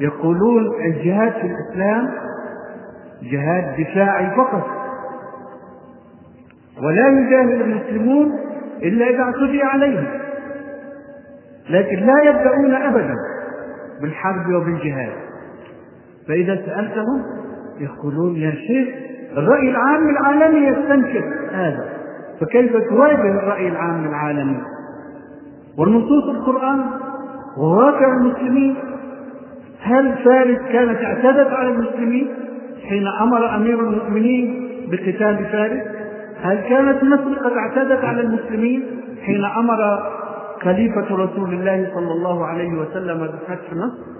[0.00, 2.10] يقولون الجهاد في الإسلام
[3.22, 4.66] جهاد دفاعي فقط.
[6.82, 8.32] ولا يجاهد المسلمون
[8.82, 10.06] إلا إذا اعتدي عليهم.
[11.70, 13.14] لكن لا يبدأون أبدا.
[14.02, 15.12] بالحرب وبالجهاد.
[16.28, 17.22] فإذا سألتهم
[17.80, 18.88] يقولون يا شيخ
[19.36, 21.94] الرأي العام العالمي يستنكر هذا.
[22.40, 24.60] فكيف تواجه الرأي العام العالمي
[25.78, 26.84] والنصوص القرآن
[27.56, 28.76] وواقع المسلمين
[29.80, 32.26] هل فارس كانت اعتدت على المسلمين
[32.88, 35.82] حين أمر أمير المؤمنين بقتال فارس
[36.42, 38.82] هل كانت مصر قد اعتدت على المسلمين
[39.26, 40.02] حين أمر
[40.64, 44.14] خليفة رسول الله صلى الله عليه وسلم بفتح مصر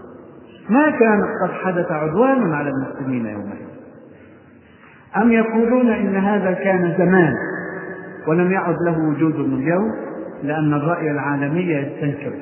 [0.68, 3.66] ما كانت قد حدث عدوان على المسلمين يومئذ.
[5.16, 7.32] أم يقولون إن هذا كان زمان
[8.26, 9.92] ولم يعد له وجود اليوم
[10.42, 12.32] لأن الرأي العالمي يستنكر.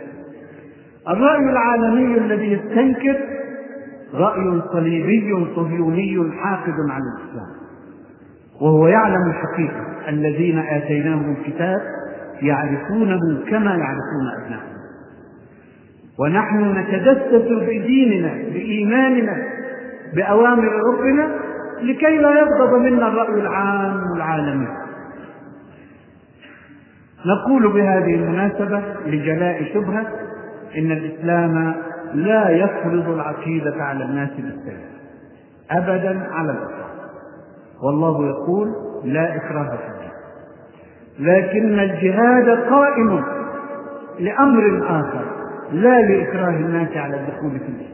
[1.09, 3.17] الرأي العالمي الذي يستنكر
[4.15, 7.63] رأي صليبي صهيوني حاقد على الإسلام.
[8.61, 11.81] وهو يعلم الحقيقة الذين آتيناهم الكتاب
[12.43, 14.73] يعرفونه كما يعرفون أبنائهم.
[16.19, 19.37] ونحن نتدسس بديننا بإيماننا
[20.15, 21.29] بأوامر ربنا
[21.81, 24.69] لكي لا يغضب منا الرأي العام العالمي.
[27.27, 30.07] نقول بهذه المناسبة لجلاء شبهة
[30.79, 31.75] إن الإسلام
[32.15, 34.93] لا يفرض العقيدة على الناس بالسلام
[35.71, 36.93] أبدا على الإطلاق.
[37.83, 38.69] والله يقول
[39.05, 40.02] لا إكراه في الدين.
[41.21, 43.23] لكن الجهاد قائم
[44.19, 45.25] لأمر آخر
[45.73, 47.93] لا لإكراه الناس على الدخول في الإسلام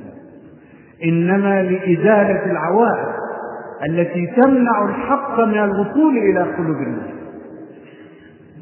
[1.04, 3.08] إنما لإزالة العوائق
[3.88, 7.18] التي تمنع الحق من الوصول إلى قلوب الناس.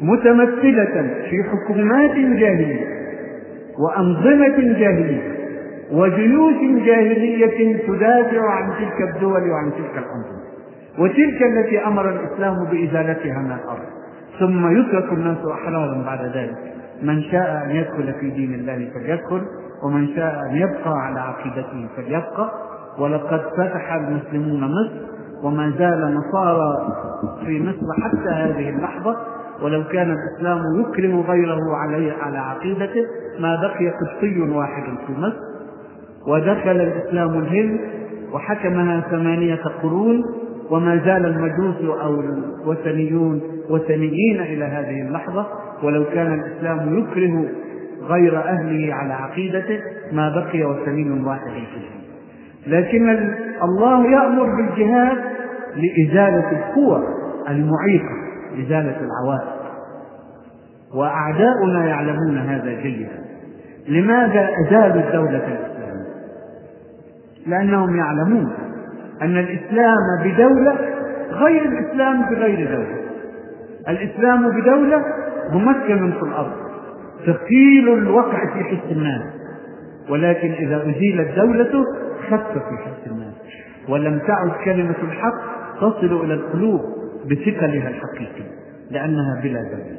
[0.00, 2.86] متمثلة في حكومات جاهلية
[3.78, 5.36] وأنظمة جاهلية
[5.92, 10.46] وجيوش جاهلية تدافع عن تلك الدول وعن تلك الأنظمة
[10.98, 14.05] وتلك التي أمر الإسلام بإزالتها من الأرض.
[14.40, 16.56] ثم يترك الناس احرارا بعد ذلك.
[17.02, 19.42] من شاء أن يدخل في دين الله فليدخل
[19.84, 22.50] ومن شاء أن يبقى على عقيدته فليبقى.
[22.98, 25.06] ولقد فتح المسلمون مصر
[25.42, 26.88] وما زال نصارى
[27.46, 29.16] في مصر حتى هذه اللحظة.
[29.62, 33.04] ولو كان الإسلام يكرم غيره عليه على عقيدته
[33.40, 35.36] ما بقي قبطي واحد في مصر.
[36.28, 37.80] ودخل الإسلام الهند
[38.32, 40.22] وحكمها ثمانية قرون.
[40.70, 45.46] وما زال المجوس أو الوثنيون وثنيين إلى هذه اللحظة
[45.82, 47.48] ولو كان الإسلام يكره
[48.02, 49.80] غير أهله على عقيدته
[50.12, 51.96] ما بقي وثني واحد فيه.
[52.66, 55.18] لكن الله يأمر بالجهاد
[55.76, 57.02] لإزالة القوى
[57.48, 58.16] المعيقة
[58.54, 59.56] إزالة العوائق.
[60.94, 63.24] وأعداؤنا يعلمون هذا جيدا.
[63.88, 66.06] لماذا ازالوا الدولة الإسلامية؟
[67.46, 68.52] لأنهم يعلمون
[69.22, 70.78] أن الإسلام بدولة
[71.30, 73.05] غير الإسلام بغير دولة.
[73.88, 75.02] الإسلام بدولة
[75.52, 76.52] ممكن في الأرض.
[77.26, 79.22] ثقيل الوقع في حس الناس.
[80.10, 81.84] ولكن إذا أزيلت دولته
[82.30, 83.34] خف في حس الناس.
[83.88, 86.80] ولم تعد كلمة الحق تصل إلى القلوب
[87.30, 88.44] بثقلها الحقيقي
[88.90, 89.96] لأنها بلا دولة.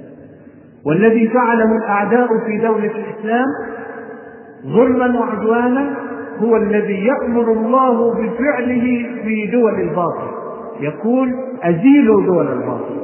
[0.86, 3.46] والذي فعله الأعداء في دولة الإسلام
[4.66, 5.96] ظلما وعدوانا
[6.40, 10.28] هو الذي يأمر الله بفعله في دول الباطل.
[10.80, 12.98] يقول أزيلوا دول الباطل.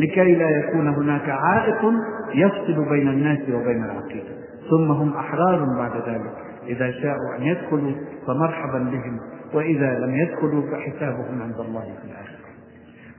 [0.00, 1.92] لكي لا يكون هناك عائق
[2.34, 4.34] يفصل بين الناس وبين العقيدة.
[4.70, 6.34] ثم هم أحرار بعد ذلك.
[6.66, 7.92] إذا شاءوا أن يدخلوا
[8.26, 9.20] فمرحبا بهم
[9.54, 12.50] وإذا لم يدخلوا فحسابهم عند الله في الآخرة.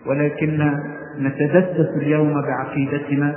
[0.08, 0.80] ولكن
[1.20, 3.36] نتدسس اليوم بعقيدتنا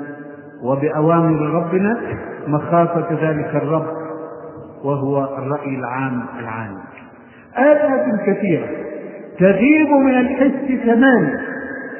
[0.62, 2.00] وبأوامر ربنا
[2.46, 3.86] مخافة ذلك الرب
[4.84, 6.76] وهو الرأي العام العام.
[7.58, 8.68] آلهة كثيرة
[9.38, 11.53] تغيب من الحس تماما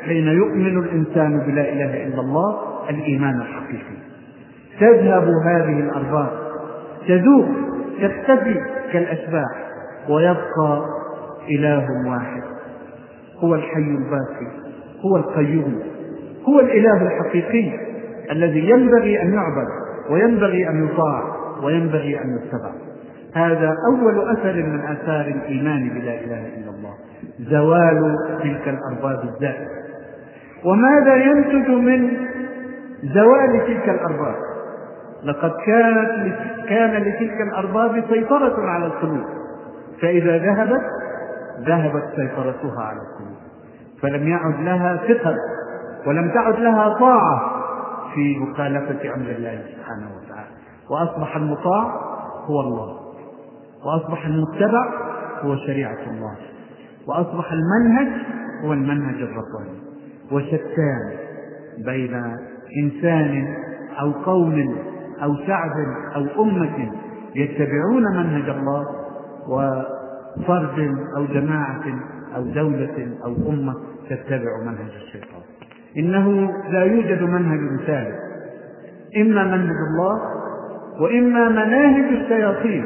[0.07, 2.57] حين يؤمن الإنسان بلا إله إلا الله
[2.91, 3.97] الإيمان الحقيقي
[4.81, 6.31] تذهب هذه الأرباب.
[7.09, 7.49] تذوب
[8.03, 8.61] تختفي
[8.93, 9.51] كالأشباح
[10.09, 10.87] ويبقى
[11.51, 12.43] إله واحد.
[13.39, 14.65] هو الحي الباقي
[15.05, 15.83] هو القيوم
[16.49, 17.73] هو الإله الحقيقي
[18.31, 19.69] الذي ينبغي أن يعبد
[20.11, 21.23] وينبغي أن يطاع
[21.63, 22.73] وينبغي أن يتبع.
[23.35, 26.95] هذا أول أثر من آثار الإيمان بلا إله إلا الله.
[27.41, 29.84] زوال تلك الأرباب الزائدة
[30.65, 32.27] وماذا ينتج من
[33.15, 34.35] زوال تلك الأرباب؟
[35.25, 36.35] لقد كانت
[36.69, 39.25] كان لتلك الأرباب سيطرة على القلوب
[40.03, 40.83] فإذا ذهبت
[41.61, 43.37] ذهبت سيطرتها على القلوب
[44.03, 45.37] فلم يعد لها ثقل
[46.07, 47.65] ولم تعد لها طاعة
[48.15, 50.49] في مخالفة أمر الله سبحانه وتعالى.
[50.91, 52.01] وأصبح المطاع
[52.47, 52.97] هو الله
[53.85, 54.89] وأصبح المتبع
[55.43, 56.37] هو شريعة الله
[57.07, 58.09] وأصبح المنهج
[58.65, 59.84] هو المنهج الرباني
[60.33, 61.11] وشتان
[61.85, 62.15] بين
[62.83, 63.57] إنسان
[64.01, 64.77] أو قوم
[65.23, 65.73] أو شعب
[66.17, 66.91] أو أمة
[67.35, 68.87] يتبعون منهج الله
[69.49, 71.85] وفرد أو جماعة
[72.37, 73.75] أو دولة أو أمة
[74.11, 75.43] تتبع منهج الشيطان.
[75.99, 78.15] إنه لا يوجد منهج ثالث
[79.17, 80.21] إما منهج الله
[81.01, 82.85] وإما مناهج الشياطين.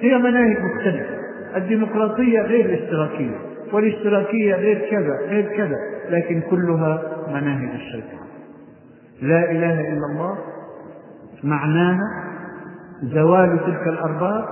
[0.00, 1.16] هي مناهج مختلفة
[1.56, 3.36] الديمقراطية غير الاشتراكية
[3.72, 5.95] والاشتراكية غير كذا غير كذا.
[6.10, 8.26] لكن كلها مناهج الشيطان
[9.22, 10.38] لا إله إلا الله
[11.44, 12.00] معناها
[13.02, 14.44] زوال تلك الأرباب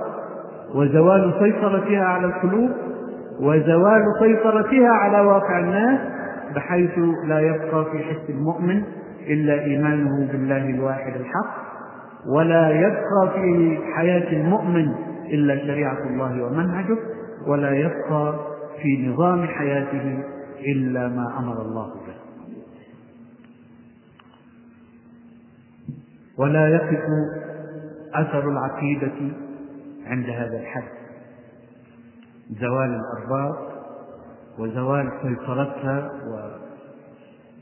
[0.75, 2.71] وزوال سيطرتها على القلوب
[3.39, 5.99] وزوال سيطرتها على واقع الناس
[6.55, 8.83] بحيث لا يبقى في حس المؤمن
[9.27, 11.55] إلا إيمانه بالله الواحد الحق
[12.35, 14.87] ولا يبقى في حياة المؤمن
[15.33, 16.97] إلا شريعة الله ومنهجه
[17.47, 18.35] ولا يبقى
[18.81, 20.23] في نظام حياته
[20.67, 22.15] إلا ما أمر الله به.
[26.37, 27.03] ولا يقف
[28.13, 29.35] أثر العقيدة
[30.05, 30.91] عند هذا الحد.
[32.49, 33.55] زوال الأرباب
[34.59, 36.11] وزوال سيطرتها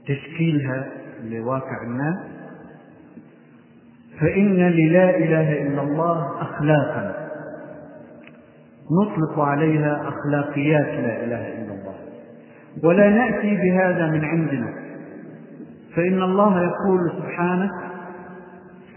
[0.03, 0.89] وتشكيلها
[1.23, 2.17] لواقع الناس
[4.19, 7.29] فإن للا إله إلا الله أخلاقا.
[8.91, 11.82] نطلق عليها أخلاقيات لا إله إلا الله.
[12.83, 14.67] ولا نأتي بهذا من عندنا.
[15.95, 17.69] فإن الله يقول سبحانه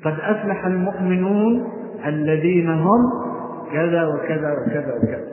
[0.05, 1.69] قد أفلح المؤمنون
[2.07, 3.01] الذين هم
[3.73, 5.25] كذا وكذا وكذا وكذا.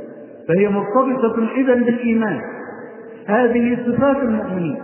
[0.48, 2.42] فهي مرتبطة إذا بالإيمان.
[3.28, 4.78] هذه صفات المؤمنين.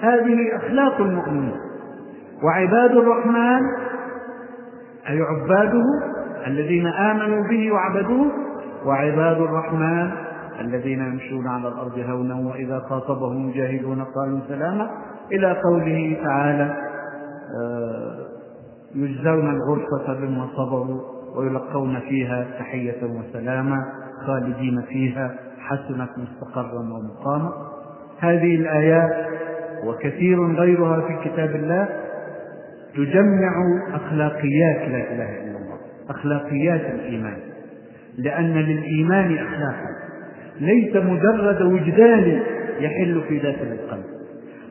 [0.00, 1.56] هذه أخلاق المؤمنين.
[2.42, 3.60] وعباد الرحمن
[5.08, 5.84] أي عباده
[6.46, 8.26] الذين آمنوا به وعبدوه
[8.86, 10.10] وعباد الرحمن
[10.60, 14.90] الذين يمشون على الأرض هونا وإذا خاطبهم الجاهلون قالوا سلاما
[15.32, 16.76] إلى قوله تعالى
[17.62, 18.28] آه،
[18.94, 21.00] يجزون الغرفة بما صبروا
[21.36, 23.84] ويلقون فيها تحية وسلاما
[24.26, 27.52] خالدين فيها حسنت مستقرا ومقاما.
[28.18, 29.26] هذه الآيات
[29.84, 31.88] وكثير غيرها في كتاب الله
[32.94, 33.52] تجمع
[33.94, 35.78] أخلاقيات لا إله إلا الله
[36.10, 37.36] أخلاقيات الإيمان
[38.18, 40.07] لأن للإيمان أخلاقا.
[40.60, 42.42] ليس مجرد وجدان
[42.80, 44.04] يحل في ذات القلب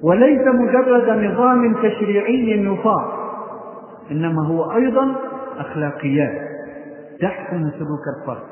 [0.04, 3.28] وليس مجرد نظام تشريعي يطاع
[4.12, 5.16] إنما هو أيضا
[5.58, 6.48] أخلاقيات.
[7.22, 8.44] تحكم سلوك الفرد.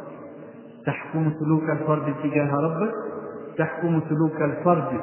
[0.86, 2.92] تحكم سلوك الفرد تجاه ربه
[3.58, 5.00] تحكم سلوك الفرد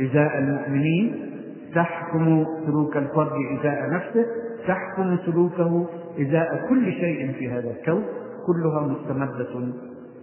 [0.00, 1.30] إزاء المؤمنين.
[1.74, 4.26] تحكم سلوك الفرد إزاء نفسه.
[4.68, 5.88] تحكم سلوكه
[6.20, 8.04] إزاء كل شيء في هذا الكون.
[8.46, 9.72] كلها مستمدة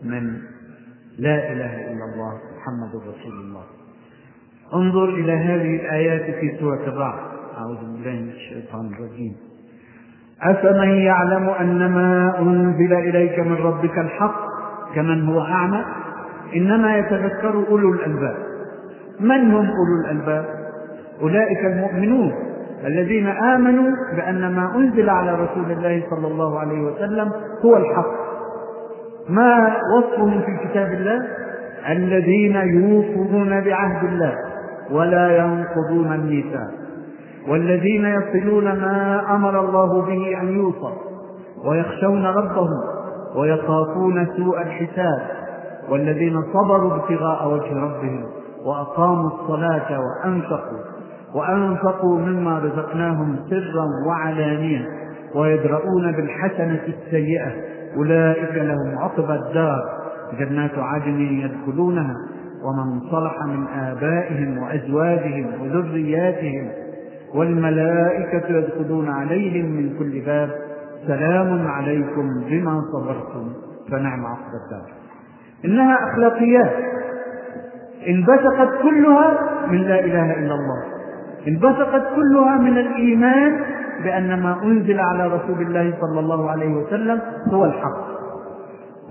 [0.04, 0.38] من
[1.22, 3.64] لا إله إلا الله محمد رسول الله.
[4.74, 7.20] انظر إلى هذه الآيات في سورة الرعد
[7.58, 9.36] أعوذ بالله من الشيطان الرجيم.
[10.42, 14.42] أفمن يعلم أن ما أنزل إليك من ربك الحق
[14.96, 15.86] كمن هو أعمى؟
[16.56, 18.38] إنما يتذكر أولو الألباب.
[19.20, 20.46] من هم أولو الألباب؟
[21.22, 22.34] أولئك المؤمنون
[22.86, 27.32] الذين آمنوا بأن ما أنزل على رسول الله صلى الله عليه وسلم
[27.66, 28.31] هو الحق.
[29.30, 31.22] ما وصفهم في كتاب الله؟
[31.90, 34.34] الذين يوفون بعهد الله
[34.92, 36.72] ولا ينقضون الميثاق.
[37.48, 40.94] والذين يصلون ما أمر الله به أن يوصل
[41.66, 42.82] ويخشون ربهم
[43.36, 45.22] ويخافون سوء الحساب.
[45.90, 48.24] والذين صبروا ابتغاء وجه ربهم
[48.66, 50.80] وأقاموا الصلاة وأنفقوا
[51.36, 54.86] وأنفقوا مما رزقناهم سرا وعلانية
[55.36, 57.71] ويدرؤون بالحسنة السيئة.
[57.98, 60.02] أولئك لهم عقبى الدار
[60.40, 62.16] جنات عدن يدخلونها
[62.64, 66.72] ومن صلح من آبائهم وأزواجهم وذرياتهم
[67.36, 70.50] والملائكة يدخلون عليهم من كل باب
[71.08, 73.54] سلام عليكم بما صبرتم
[73.92, 74.92] فنعم عقبى الدار.
[75.66, 76.72] إنها أخلاقيات.
[78.08, 80.84] انبثقت كلها من لا إله إلا الله.
[81.48, 83.62] انبثقت كلها من الإيمان
[84.04, 88.12] بأن ما أنزل على رسول الله صلى الله عليه وسلم هو الحق.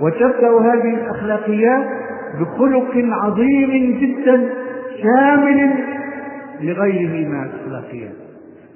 [0.01, 1.87] وتبدأ هذه الأخلاقيات
[2.41, 4.51] بخلق عظيم جدا
[5.03, 5.71] شامل
[6.61, 8.15] لغيره من الأخلاقيات.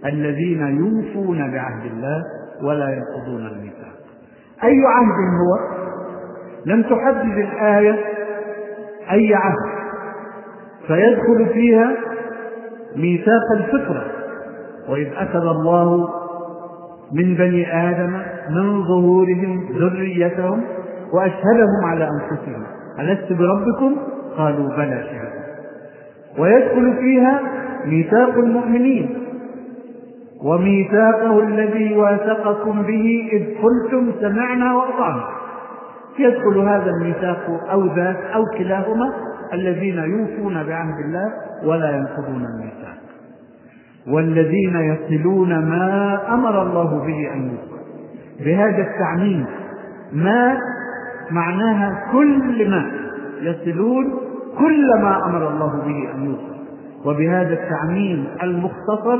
[0.04, 2.22] الذين يوفون بعهد الله
[2.62, 3.94] ولا ينقضون الميثاق.
[4.64, 5.58] أي عهد هو؟
[6.66, 7.98] لم تحدد الآية
[9.10, 9.74] أي عهد.
[10.86, 11.92] فيدخل فيها
[12.96, 14.04] ميثاق الفطرة.
[14.88, 16.08] وإذ أخذ الله
[17.12, 18.12] من بني آدم
[18.50, 20.60] من ظهورهم ذريتهم
[21.12, 22.62] وأشهدهم على أنفسهم.
[23.00, 23.96] ألست بربكم؟
[24.36, 25.44] قالوا بلى شهدنا
[26.38, 27.40] ويدخل فيها
[27.86, 29.18] ميثاق المؤمنين.
[30.44, 35.24] وميثاقه الذي واثقكم به إذ قلتم سمعنا وأطعنا.
[36.18, 39.14] يدخل هذا الميثاق أو ذاك أو كلاهما
[39.52, 41.32] الذين يوفون بعهد الله
[41.64, 42.93] ولا ينقضون الميثاق.
[44.08, 47.74] والذين يصلون ما أمر الله به أن يوصل
[48.44, 49.46] بهذا التعميم
[50.12, 50.58] ما
[51.30, 52.90] معناها كل ما
[53.40, 54.14] يصلون
[54.58, 56.54] كل ما أمر الله به أن يوصل
[57.04, 59.18] وبهذا التعميم المختصر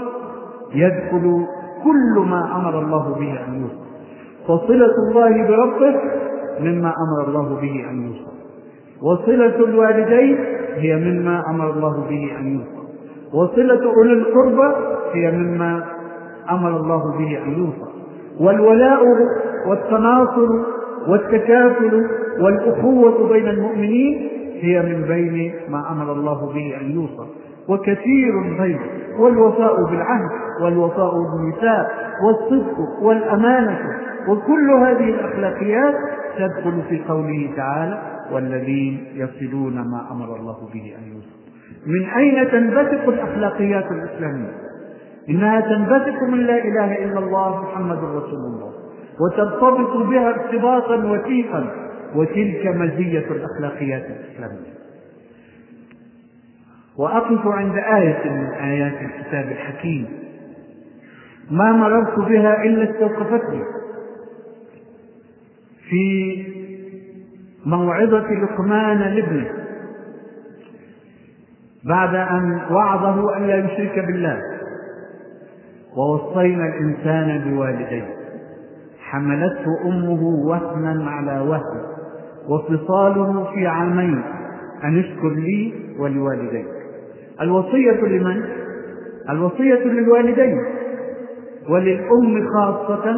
[0.75, 1.47] يدخل
[1.85, 3.85] كل ما أمر الله به أن يوصل
[4.45, 6.01] فصلة الله بربه
[6.61, 8.35] مما أمر الله به أن يوصل
[9.03, 10.39] وصلة الوالدين
[10.75, 12.84] هي مما أمر الله به أن يوصل
[13.35, 14.75] وصلة أولي القربى
[15.13, 15.85] هي مما
[16.51, 17.91] أمر الله به أن يوصل.
[18.41, 19.03] والولاء
[19.67, 20.49] والتناصر
[21.09, 22.07] والتكافل
[22.41, 24.29] والأخوة بين المؤمنين
[24.61, 27.27] هي من بين ما أمر الله به أن يوصل.
[27.69, 30.31] وكثير غيره والوفاء بالعهد
[30.63, 31.87] والوفاء بالميثاق
[32.25, 33.79] والصدق والأمانة.
[34.29, 35.95] وكل هذه الأخلاقيات
[36.39, 41.44] تدخل في قوله تعالى والذين يصلون ما أمر الله به أن يوصل.
[41.87, 44.53] من أين تنبثق الأخلاقيات الإسلامية؟
[45.29, 48.73] إنها تنبثق من لا إله إلا الله محمد رسول الله
[49.21, 51.71] وترتبط بها ارتباطا وثيقا
[52.15, 54.75] وتلك مزية الأخلاقيات الإسلامية.
[56.99, 60.07] وأقف عند آية من آيات الكتاب الحكيم
[61.51, 63.63] ما مررت بها إلا استوقفتني
[65.91, 66.45] في
[67.67, 69.64] موعظة لقمان لابنه
[71.89, 74.43] بعد أن وعظه ألا يشرك بالله.
[75.97, 78.05] ووصينا الإنسان بوالديه.
[79.01, 81.81] حملته أمه وهنا على وهن.
[82.49, 84.23] وفصاله في عامين.
[84.85, 86.67] أن اشكر لي ولوالديك.
[87.41, 88.43] الوصية لمن؟
[89.31, 90.59] الوصية للوالدين.
[91.71, 93.15] وللأم خاصة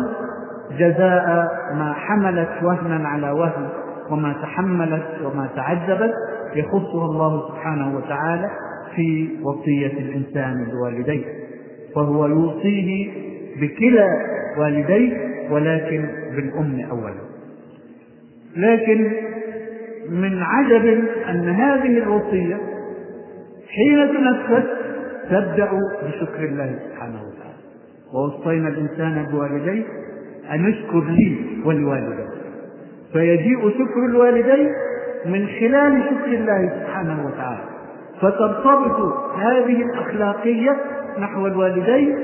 [0.79, 3.69] جزاء ما حملت وهنا على وهن.
[4.11, 6.15] وما تحملت وما تعذبت
[6.57, 8.51] يخصها الله سبحانه وتعالى
[8.97, 11.25] في وصية الإنسان لوالديه
[11.95, 13.11] فهو يوصيه
[13.61, 14.09] بكلا
[14.59, 17.27] والديه ولكن بالأم أولا.
[18.57, 19.13] لكن
[20.11, 22.57] من عجب أن هذه الوصية
[23.69, 24.63] حين تنفذ
[25.31, 25.71] تبدأ
[26.07, 27.57] بشكر الله سبحانه وتعالى.
[28.15, 29.83] ووصينا الإنسان بوالديه
[30.53, 32.29] أن يشكر لي ولوالديه.
[33.13, 34.69] فيجيء شكر الوالدين
[35.27, 37.65] من خلال شكر الله سبحانه وتعالى.
[38.21, 40.77] فترتبط هذه الأخلاقية
[41.19, 42.19] نحو الوالدين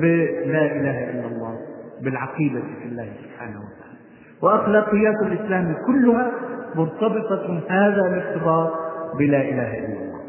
[0.00, 1.54] بلا إله إلا الله
[2.02, 3.96] بالعقيدة في الله سبحانه وتعالى.
[4.42, 6.30] وأخلاقيات الإسلام كلها
[6.74, 8.72] مرتبطة هذا الارتباط
[9.18, 10.20] بلا إله إلا الله.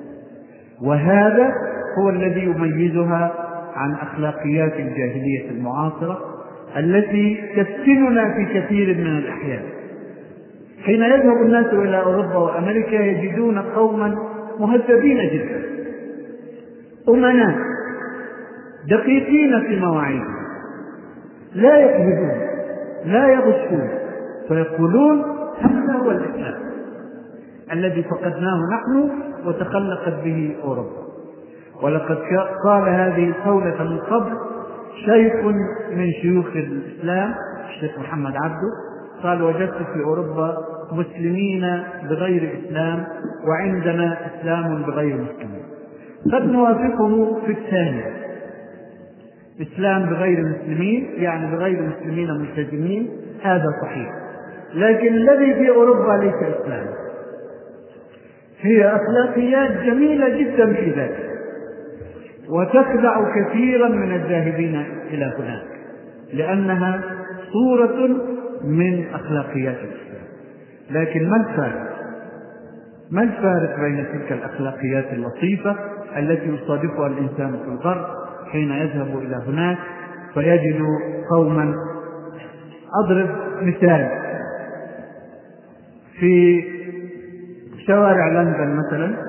[0.84, 1.54] وهذا
[2.00, 3.34] هو الذي يميزها
[3.76, 6.20] عن أخلاقيات الجاهلية المعاصرة
[6.78, 9.64] التي تفتننا في كثير من الأحيان.
[10.88, 14.18] حين يذهب الناس إلى أوروبا وأمريكا يجدون قوما
[14.60, 15.62] مهذبين جدا.
[17.10, 17.56] أمناء
[18.90, 20.38] دقيقين في مواعيدهم
[21.56, 22.42] لا يكذبون
[23.06, 23.90] لا يغشون
[24.48, 25.22] فيقولون
[25.60, 26.56] هذا هو الإسلام
[27.74, 29.10] الذي فقدناه نحن
[29.46, 31.08] وتخلقت به أوروبا.
[31.84, 32.18] ولقد
[32.64, 34.38] قال هذه القولة من قبل
[35.06, 35.34] شيخ
[35.92, 37.34] من شيوخ الإسلام
[37.70, 38.72] الشيخ محمد عبده
[39.24, 40.58] قال وجدت في أوروبا
[40.92, 43.04] مسلمين بغير إسلام
[43.48, 45.64] وعندنا إسلام بغير مسلمين.
[46.34, 48.14] قد نوافقه في الثانية.
[49.62, 53.10] إسلام بغير مسلمين يعني بغير مسلمين ملتزمين
[53.42, 54.10] هذا صحيح.
[54.74, 56.88] لكن الذي في أوروبا ليس إسلام
[58.62, 61.28] هي أخلاقيات جميلة جدا في ذلك.
[62.50, 65.68] وتخدع كثيرا من الذاهبين إلى هناك
[66.34, 67.02] لأنها
[67.52, 68.08] صورة
[68.64, 70.07] من أخلاقيات الإسلام
[70.92, 71.98] لكن ما الفارق؟
[73.12, 75.76] ما الفارق بين تلك الأخلاقيات اللطيفة
[76.18, 78.06] التي يصادفها الإنسان في الغرب
[78.52, 79.78] حين يذهب إلى هناك
[80.34, 80.82] فيجد
[81.32, 81.76] قوما؟
[83.04, 83.30] أضرب
[83.62, 84.10] مثال.
[86.20, 86.64] في
[87.88, 89.28] شوارع لندن مثلا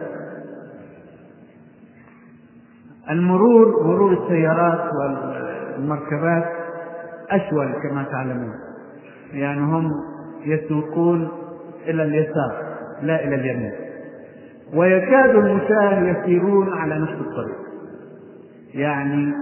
[3.10, 6.44] المرور مرور السيارات والمركبات
[7.30, 8.54] أشول كما تعلمون.
[9.32, 9.92] يعني هم
[10.44, 11.28] يسوقون
[11.88, 12.62] إلى اليسار
[13.02, 13.72] لا إلى اليمين.
[14.74, 17.58] ويكاد المشاة يسيرون على نفس الطريق.
[18.74, 19.32] يعني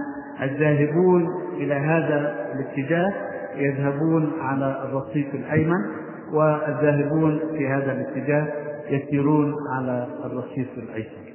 [0.41, 3.13] الذاهبون إلى هذا الاتجاه
[3.55, 5.85] يذهبون على الرصيف الأيمن
[6.33, 8.47] والذاهبون في هذا الاتجاه
[8.89, 11.33] يسيرون على الرصيف الأيسر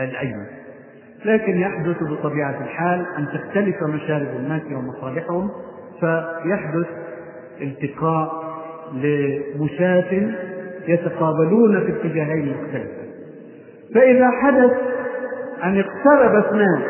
[0.00, 0.46] الأيمن.
[1.24, 5.50] لكن يحدث بطبيعة الحال أن تختلف مشارب الناس ومصالحهم
[6.00, 6.86] فيحدث
[7.60, 8.43] التقاء
[8.92, 10.34] لمشاة
[10.88, 13.04] يتقابلون في اتجاهين مختلفين
[13.94, 14.70] فإذا حدث
[15.64, 16.82] أن اقترب اثنان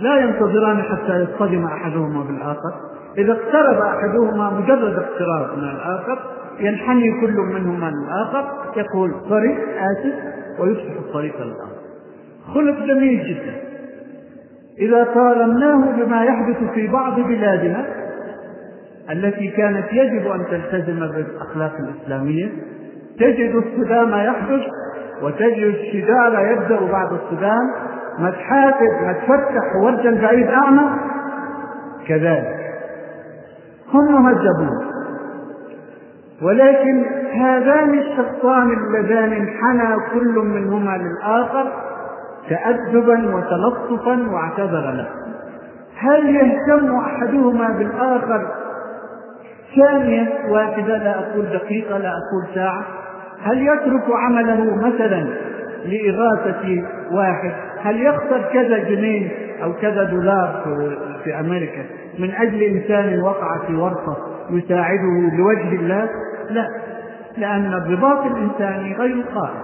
[0.00, 2.72] لا ينتظران حتى يصطدم أحدهما بالآخر.
[3.18, 6.18] إذا اقترب أحدهما مجرد اقتراب من الآخر
[6.60, 8.44] ينحني كل منهما للآخر
[8.76, 10.14] يقول طريق آسف
[10.60, 11.78] ويفتح الطريق للآخر.
[12.54, 13.54] خلق جميل جدا.
[14.78, 17.86] إذا قارناه بما يحدث في بعض بلادنا
[19.10, 22.48] التي كانت يجب أن تلتزم بالأخلاق الإسلامية.
[23.18, 24.62] تجد الصدام يحدث
[25.22, 27.70] وتجد الشجار يبدأ بعد الصدام
[28.18, 30.90] ما تحاسب ما تفتح ورجا بعيد أعمى.
[32.08, 32.58] كذلك
[33.94, 34.88] هم مهذبون
[36.42, 41.72] ولكن هذان الشخصان اللذان انحنى كل منهما للآخر
[42.48, 45.08] تأدبا وتلطفا واعتذر له.
[45.98, 48.67] هل يهتم أحدهما بالآخر
[49.78, 52.86] ثانية واحدة لا أقول دقيقة لا أقول ساعة.
[53.42, 55.26] هل يترك عمله مثلا
[55.84, 59.30] لإغاثة واحد؟ هل يخسر كذا جنيه
[59.62, 60.62] أو كذا دولار
[61.24, 61.84] في أمريكا؟
[62.18, 64.16] من أجل إنسان وقع في ورطة
[64.50, 66.08] يساعده لوجه الله؟
[66.50, 66.68] لا
[67.38, 69.62] لأن الرباط الإنساني غير قائم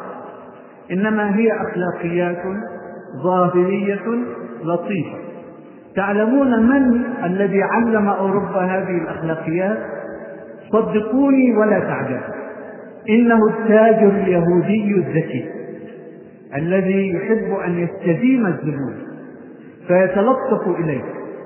[0.90, 2.42] إنما هي أخلاقيات
[3.22, 4.02] ظاهرية
[4.64, 5.18] لطيفة.
[5.96, 9.78] تعلمون من الذي علم أوروبا هذه الأخلاقيات؟
[10.72, 12.34] صدقوني ولا تعجبوا.
[13.08, 15.44] إنه التاجر اليهودي الذكي
[16.56, 18.94] الذي يحب أن يستديم الزبون
[19.88, 21.02] فيتلطف إليه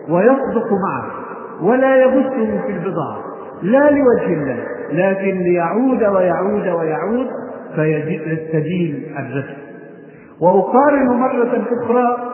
[0.08, 1.10] ويصدق معه
[1.62, 3.18] ولا يبثه في البضاعة
[3.62, 7.26] لا لوجه الله لكن ليعود ويعود ويعود
[7.74, 9.56] فيستدين الرزق.
[10.40, 12.32] وأقارن مرة أخرى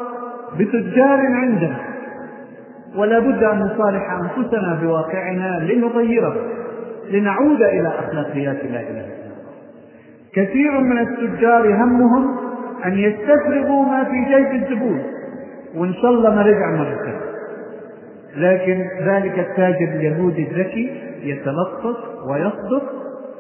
[0.58, 1.76] بتجار عندنا
[2.96, 6.36] ولا بد أن نصالح أنفسنا بواقعنا لنغيره
[7.10, 9.34] لنعود إلى أخلاقيات لا إله إلا الله.
[10.34, 12.36] كثير من التجار همهم
[12.84, 15.02] أن يستفرغوا ما في جيب الزبون
[15.74, 17.20] وإن شاء الله ما رجع مرة
[18.36, 21.96] لكن ذلك التاجر اليهودي الذكي يتلطف
[22.28, 22.92] ويصدق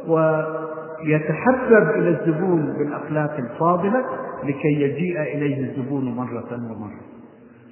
[0.08, 4.04] ويتحبب إلى الزبون بالأخلاق الفاضلة
[4.44, 7.00] لكي يجيء إليه الزبون مرة ومرة.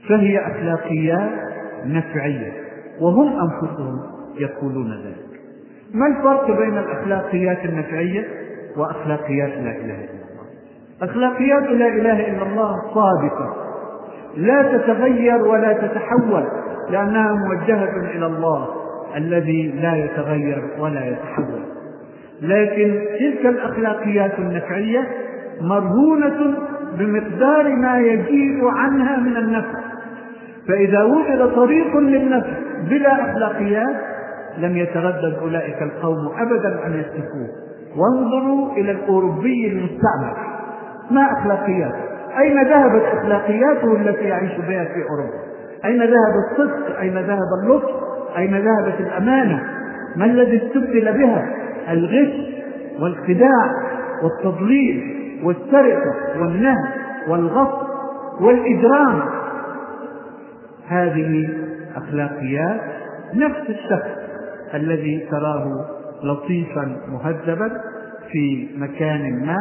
[0.09, 1.30] فهي أخلاقيات
[1.86, 2.53] نفعية
[3.01, 4.01] وهم أنفسهم
[4.38, 5.31] يقولون ذلك.
[5.95, 8.24] ما الفرق بين الأخلاقيات النفعية
[8.76, 10.45] وأخلاقيات لا إله إلا الله؟
[11.03, 13.57] أخلاقيات لا إله إلا الله صادقة
[14.36, 16.45] لا تتغير ولا تتحول
[16.90, 18.68] لأنها موجهة إلى الله
[19.16, 21.62] الذي لا يتغير ولا يتحول.
[22.43, 25.09] لكن تلك الأخلاقيات النفعية
[25.61, 26.55] مرهونة
[26.99, 29.78] بمقدار ما يجيء عنها من النفع.
[30.68, 32.53] فإذا وجد طريق للنفع
[32.90, 34.11] بلا أخلاقيات
[34.59, 37.48] لم يتردد أولئك القوم أبدا أن يسلكوه
[37.96, 40.36] وانظروا إلى الأوروبي المستعمر.
[41.11, 41.94] ما أخلاقيات
[42.38, 45.42] أين ذهبت أخلاقياته التي يعيش بها في أوروبا؟
[45.84, 47.90] أين ذهب الصدق؟ أين ذهب اللطف؟
[48.36, 49.62] أين ذهبت الأمانة؟
[50.16, 51.48] ما الذي استبدل بها؟
[51.90, 52.53] الغش
[53.00, 53.72] والخداع
[54.22, 55.03] والتضليل
[55.44, 56.88] والسرقة والنهب
[57.28, 57.86] والغصب
[58.40, 59.22] والإجرام.
[60.88, 61.48] هذه
[61.96, 62.80] أخلاقيات
[63.34, 64.21] نفس الشخص.
[64.74, 65.86] الذي تراه
[66.22, 67.70] لطيفا مهذبا
[68.32, 69.56] في مكان ما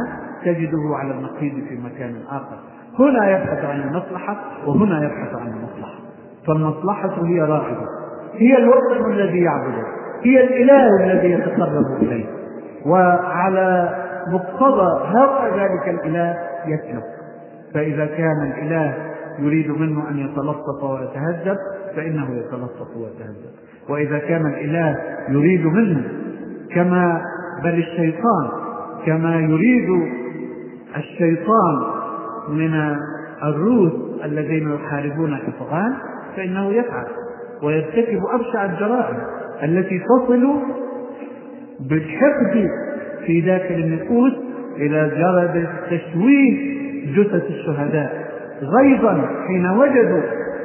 [0.46, 2.58] تجده على النقيض في مكان آخر.
[3.00, 4.38] هنا يبحث عن المصلحة
[4.68, 6.00] وهنا يبحث عن المصلحة.
[6.48, 7.86] فالمصلحة هي راغبة
[8.34, 9.84] هي الوطن الذي يعبده.
[10.24, 12.26] هي الإله الذي يتقرب إليه.
[12.86, 13.96] وعلى
[14.28, 17.04] مقتضى هوى ذلك الإله يسلك
[17.74, 21.58] فإذا كان الإله يريد منه أن يتلطف ويتهذب
[21.96, 23.61] فإنه يتلطف ويتهذب.
[23.92, 24.98] وإذا كان الإله
[25.30, 26.04] يريد منه
[26.76, 27.22] كما
[27.64, 28.48] بل الشيطان
[29.06, 29.90] كما يريد
[30.98, 31.76] الشيطان
[32.50, 32.96] من
[33.44, 33.92] الروس
[34.26, 35.94] الذين يحاربون الأفغان
[36.36, 37.06] فإنه يفعل
[37.64, 39.18] ويرتكب أبشع الجرائم
[39.64, 40.48] التي تصل
[41.90, 42.70] بالحقد
[43.26, 44.34] في داخل النفوس
[44.78, 46.72] إلى درجة تشويه
[47.16, 48.32] جثث الشهداء.
[48.62, 50.22] غيظا حين وجدوا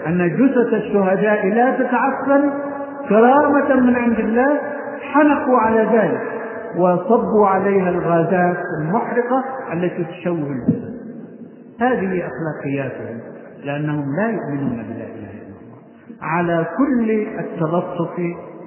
[0.07, 2.51] أن جثث الشهداء لا تتعفن
[3.09, 4.61] كرامة من عند الله
[5.13, 6.23] حنقوا على ذلك
[6.77, 10.97] وصبوا عليها الغازات المحرقة التي تشوه الجثث
[11.81, 13.21] هذه أخلاقياتهم
[13.65, 15.79] لأنهم لا يؤمنون بلا إله إلا الله
[16.21, 18.19] على كل التلطف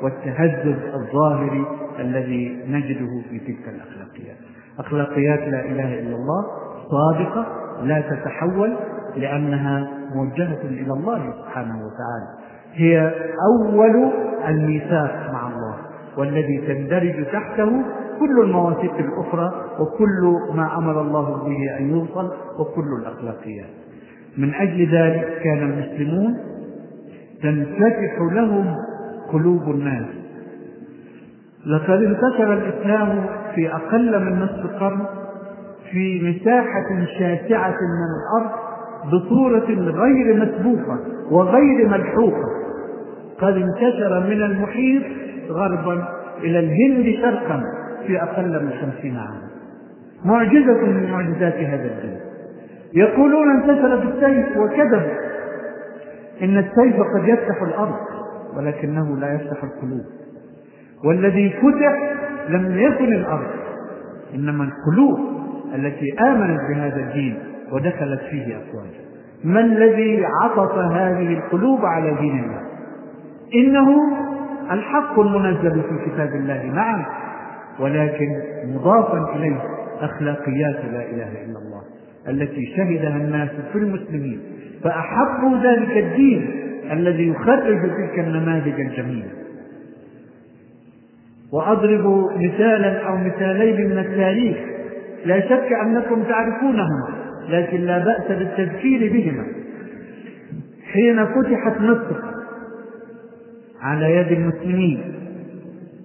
[0.03, 1.65] والتهذب الظاهري
[1.99, 4.37] الذي نجده في تلك الأخلاقيات.
[4.79, 6.45] أخلاقيات لا إله إلا الله
[6.91, 7.45] صادقة
[7.83, 8.77] لا تتحول
[9.15, 12.38] لأنها موجهة إلى الله سبحانه وتعالى.
[12.73, 13.11] هي
[13.51, 14.11] أول
[14.47, 15.75] الميثاق مع الله
[16.17, 17.83] والذي تندرج تحته
[18.19, 23.69] كل المواثيق الأخرى وكل ما أمر الله به أن يوصل وكل الأخلاقيات.
[24.37, 26.37] من أجل ذلك كان المسلمون
[27.43, 28.75] تنفتح لهم
[29.33, 30.05] قلوب الناس.
[31.65, 35.05] لقد انتشر الإسلام في أقل من نصف قرن
[35.91, 38.68] في مساحة شاسعة من الأرض
[39.05, 40.99] بصورة غير مسبوقة
[41.31, 42.49] وغير ملحوقة.
[43.41, 45.03] قد انتشر من المحيط
[45.49, 46.07] غربا
[46.43, 47.63] إلى الهند شرقا
[48.07, 49.49] في أقل من خمسين عاما.
[50.25, 52.19] معجزة من معجزات هذا الدين.
[52.93, 55.07] يقولون انتشر بالسيف وكذب.
[56.41, 57.95] إن السيف قد يفتح الأرض
[58.57, 60.05] ولكنه لا يفتح القلوب.
[61.05, 62.13] والذي فتح
[62.49, 63.47] لم يكن الأرض
[64.35, 65.19] إنما القلوب
[65.75, 67.48] التي آمنت بهذا الدين.
[67.71, 69.09] ودخلت فيه أفواجا
[69.43, 72.61] ما الذي عطف هذه القلوب على دين الله؟
[73.55, 73.95] إنه
[74.71, 77.05] الحق المنزل في كتاب الله نعم
[77.79, 78.27] ولكن
[78.65, 79.61] مضافا إليه
[80.01, 81.81] أخلاقيات لا إله إلا الله
[82.27, 84.39] التي شهدها الناس في المسلمين.
[84.83, 86.51] فأحبوا ذلك الدين
[86.91, 89.29] الذي يخرج تلك النماذج الجميلة.
[91.53, 94.57] وأضرب مثالا أو مثالين من التاريخ.
[95.25, 97.28] لا شك أنكم تعرفونهما.
[97.49, 99.43] لكن لا بأس بالتذكير بهما.
[100.93, 102.21] حين فتحت مصر
[103.81, 105.15] على يد المسلمين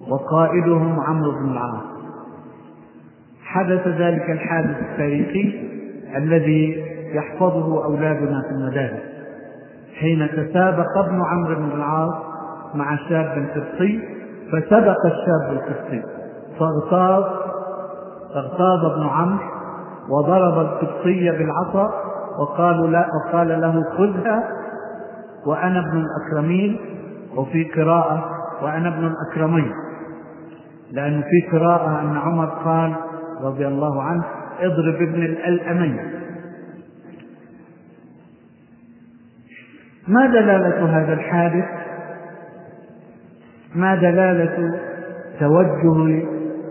[0.09, 1.83] وقائدهم عمرو بن العاص
[3.43, 5.69] حدث ذلك الحادث التاريخي
[6.15, 6.83] الذي
[7.13, 9.03] يحفظه أولادنا في المدارس.
[9.99, 12.15] حين تسابق ابن عمرو بن العاص
[12.75, 13.99] مع شاب قبطي
[14.51, 16.03] فسبق الشاب القبطي
[16.59, 17.23] فاغتاظ
[18.35, 19.54] اغتاظ ابن عمرو
[20.09, 21.93] وضرب القبطي بالعصا
[22.39, 24.43] وقالوا لا وقال له خذها
[25.45, 26.77] وأنا ابن الأكرمين
[27.35, 28.25] وفي قراءة
[28.61, 29.71] وأنا ابن الأكرمين.
[30.91, 32.95] لأن في قراءة أن عمر قال
[33.41, 34.23] رضي الله عنه
[34.59, 35.99] اضرب ابن الألأمين.
[40.07, 41.65] ما دلالة هذا الحادث؟
[43.75, 44.79] ما دلالة
[45.39, 46.23] توجه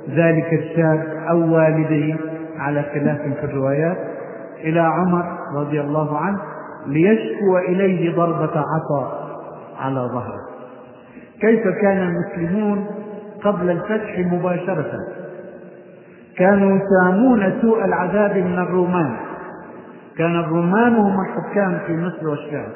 [0.08, 3.96] ذلك الشاب أو والده على خلاف في الروايات
[4.64, 5.24] إلى عمر
[5.56, 6.38] رضي الله عنه
[6.86, 9.28] ليشكو إليه ضربة عصا
[9.80, 10.40] على ظهره.
[11.40, 12.86] كيف كان المسلمون
[13.44, 14.92] قبل الفتح مباشرة؟
[16.36, 19.16] كانوا يسامون سوء العذاب من الرومان.
[20.18, 22.68] كان الرومان هم الحكام في مصر والشام.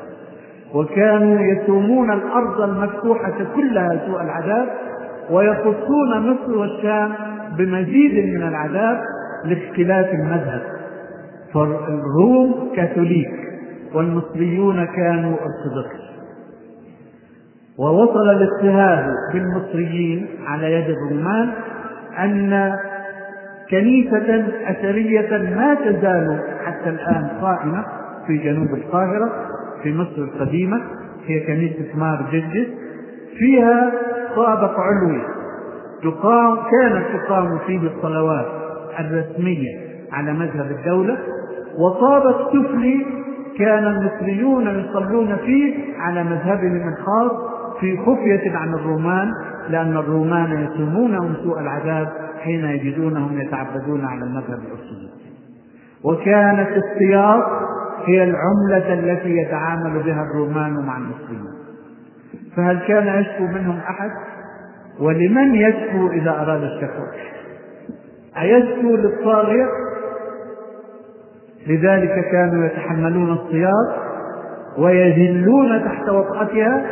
[0.74, 4.68] وكانوا يسومون الأرض المفتوحة كلها سوء العذاب
[5.30, 7.12] ويخصون مصر والشام
[7.58, 9.00] بمزيد من العذاب
[9.44, 10.62] لاختلاف المذهب.
[11.54, 13.30] فالروم كاثوليك
[13.94, 16.08] والمصريون كانوا أرثوذكس.
[17.78, 21.50] ووصل الاضطهاد بالمصريين على يد الرومان
[22.18, 22.72] أن
[23.70, 27.84] كنيسة أثرية ما تزال حتى الآن قائمة
[28.26, 29.32] في جنوب القاهرة
[29.82, 30.80] في مصر القديمة
[31.26, 32.68] هي كنيسة مار جرجس
[33.38, 33.92] فيها
[34.36, 35.22] طابق علوي
[36.02, 38.46] تقام كانت تقام فيه الصلوات
[39.00, 39.78] الرسمية
[40.12, 41.18] على مذهب الدولة
[41.78, 43.06] وطابق سفلي
[43.58, 47.32] كان المصريون يصلون فيه على مذهبهم الخاص
[47.80, 49.32] في خفية عن الرومان
[49.68, 52.08] لأن الرومان يسومونهم سوء العذاب
[52.40, 55.28] حين يجدونهم يتعبدون على المذهب الأرثوذكسي
[56.04, 57.44] وكانت السياط
[58.06, 61.58] هي العملة التي يتعامل بها الرومان مع المسلمين
[62.56, 64.10] فهل كان يشكو منهم أحد؟
[65.00, 67.06] ولمن يشكو إذا أراد الشكوى
[68.40, 69.66] أيشكو للطاغية
[71.66, 74.08] لذلك كانوا يتحملون الصياط
[74.78, 76.86] ويذلون تحت وطأتها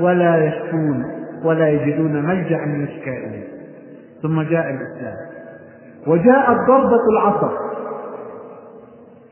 [0.00, 1.04] ولا يشكون
[1.44, 3.48] ولا يجدون ملجأ يشكى إليه
[4.22, 5.16] ثم جاء الإسلام.
[6.06, 7.50] وجاءت ضربة العصر.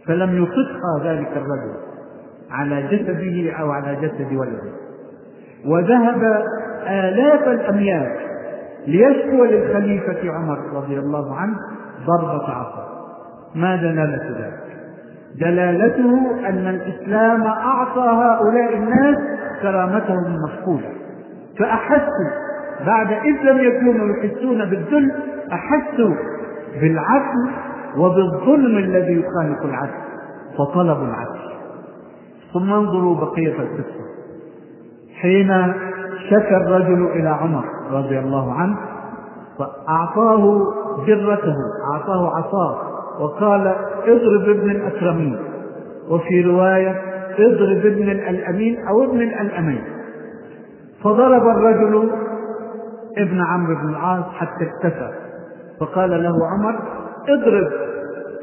[0.06, 1.74] فلم يطقها ذلك الرجل
[2.50, 4.72] على جسده أو على جسد ولده.
[5.66, 6.44] وذهب
[6.86, 8.27] آلاف الأميال
[8.88, 11.56] ليشكو للخليفة عمر رضي الله عنه
[12.06, 12.88] ضربة عصا.
[13.54, 14.68] ما دلالة ذلك؟
[15.40, 19.16] دلالته أن الإسلام أعطى هؤلاء الناس
[19.62, 20.88] كرامتهم المفقودة
[21.58, 22.30] فأحسوا
[22.86, 25.12] بعد إذ لم يكونوا يحسون بالذل
[25.52, 26.14] أحسوا
[26.80, 27.50] بالعدل
[27.96, 30.08] وبالظلم الذي يخالف العدل
[30.58, 31.38] فطلبوا العدل.
[32.54, 34.08] ثم انظروا بقية القصة.
[35.20, 35.50] حين
[36.26, 38.76] شكى الرجل إلى عمر رضي الله عنه
[39.58, 40.62] فأعطاه
[41.06, 41.54] جرته
[41.92, 42.78] أعطاه عصاه
[43.20, 43.74] وقال
[44.06, 45.38] اضرب ابن الأكرمين.
[46.10, 47.00] وفي رواية
[47.38, 49.82] اضرب ابن الأمين أو ابن الأمين.
[51.04, 52.10] فضرب الرجل
[53.18, 55.10] ابن عمرو بن العاص حتى اكتفى.
[55.80, 56.78] فقال له عمر
[57.28, 57.68] اضرب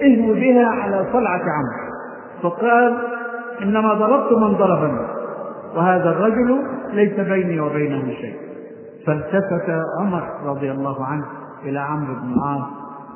[0.01, 1.95] اهو بها على صلعة عمرو.
[2.43, 2.97] فقال
[3.61, 5.07] إنما ضربت من ضربني.
[5.75, 8.35] وهذا الرجل ليس بيني وبينه شيء.
[9.07, 9.69] فالتفت
[9.99, 11.25] عمر رضي الله عنه
[11.63, 12.67] إلى عمرو بن العاص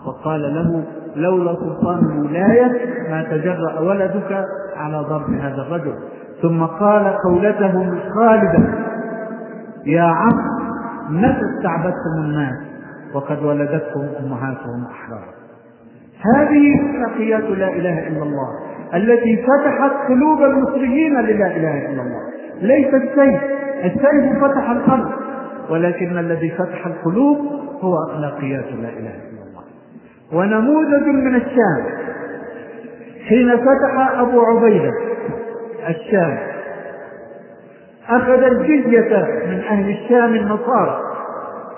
[0.06, 0.84] وقال له
[1.16, 2.72] لولا سلطان الولاية
[3.10, 4.46] ما تجرأ ولدك
[4.78, 5.94] على ضرب هذا الرجل.
[6.42, 8.60] ثم قال قولته الخالدة
[9.86, 10.38] يا عم
[11.10, 12.56] متى استعبدتم الناس؟
[13.14, 15.34] وقد ولدتكم أمهاتهم أحرارا
[16.36, 18.48] هذه أخلاقيات لا إله إلا الله
[18.94, 22.22] التي فتحت قلوب المصريين للا إله إلا الله.
[22.62, 23.42] ليس السيف
[23.86, 25.10] السيف فتح القلب
[25.70, 27.38] ولكن الذي فتح القلوب
[27.82, 29.64] هو أخلاقيات لا إله إلا الله.
[30.34, 31.86] ونموذج من الشام
[33.28, 34.92] حين فتح أبو عبيدة
[35.90, 36.38] الشام
[38.10, 41.00] أخذ الجزية من أهل الشام النصارى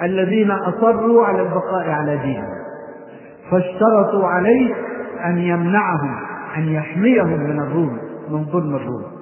[0.02, 2.62] الذين أصروا على البقاء على دينهم
[3.52, 4.74] فاشترطوا عليه
[5.26, 6.20] أن يمنعهم
[6.58, 7.98] أن يحميهم من الروم
[8.30, 9.21] من ظلم الروم.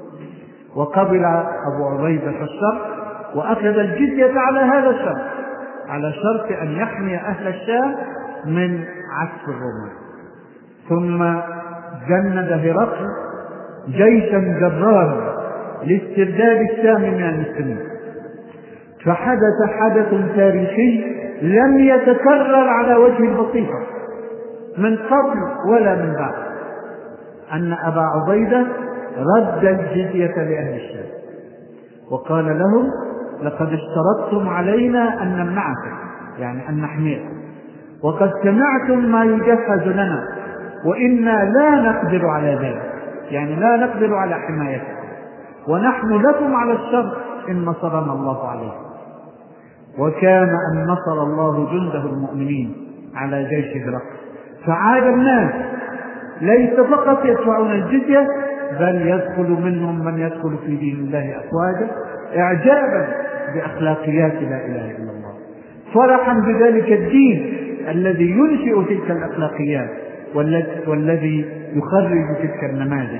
[0.79, 1.25] وقبل
[1.73, 2.81] أبو عبيدة الشرط
[3.35, 5.21] وأخذ الجزية على هذا الشرط
[5.89, 7.95] على شرط أن يحمي أهل الشام
[8.45, 8.83] من
[9.19, 9.91] عكس الرومان
[10.89, 11.23] ثم
[12.09, 13.07] جند هرقل
[13.87, 15.39] جيشا جرارا
[15.83, 17.79] لاسترداد الشام من المسلمين.
[19.05, 23.79] فحدث حدث تاريخي لم يتكرر على وجه البسيطة
[24.77, 26.33] من قبل ولا من بعد
[27.53, 28.65] أن أبا عبيدة
[29.17, 31.05] رد الجزية لأهل الشام.
[32.11, 32.91] وقال لهم
[33.43, 35.97] لقد اشترطتم علينا أن نمنعكم
[36.39, 37.39] يعني أن نحميكم
[38.03, 40.27] وقد سمعتم ما يجهز لنا
[40.85, 42.91] وإنا لا نقدر على ذلك
[43.31, 44.99] يعني لا نقدر على حمايتكم
[45.67, 47.17] ونحن لكم على الشر
[47.49, 48.89] إن نصرنا الله عليكم
[49.99, 52.73] وكان أن نصر الله جنده المؤمنين
[53.15, 54.19] على جيش هرقل.
[54.65, 55.51] فعاد الناس
[56.41, 58.27] ليس فقط يدفعون الجزية
[58.79, 61.91] بل يدخل منهم من يدخل في دين الله أفواجا
[62.37, 63.07] إعجابا
[63.53, 65.33] بأخلاقيات لا إله إلا الله.
[65.93, 67.57] فرحا بذلك الدين
[67.89, 69.89] الذي ينشئ تلك الأخلاقيات
[70.87, 73.19] والذي يخرج تلك النماذج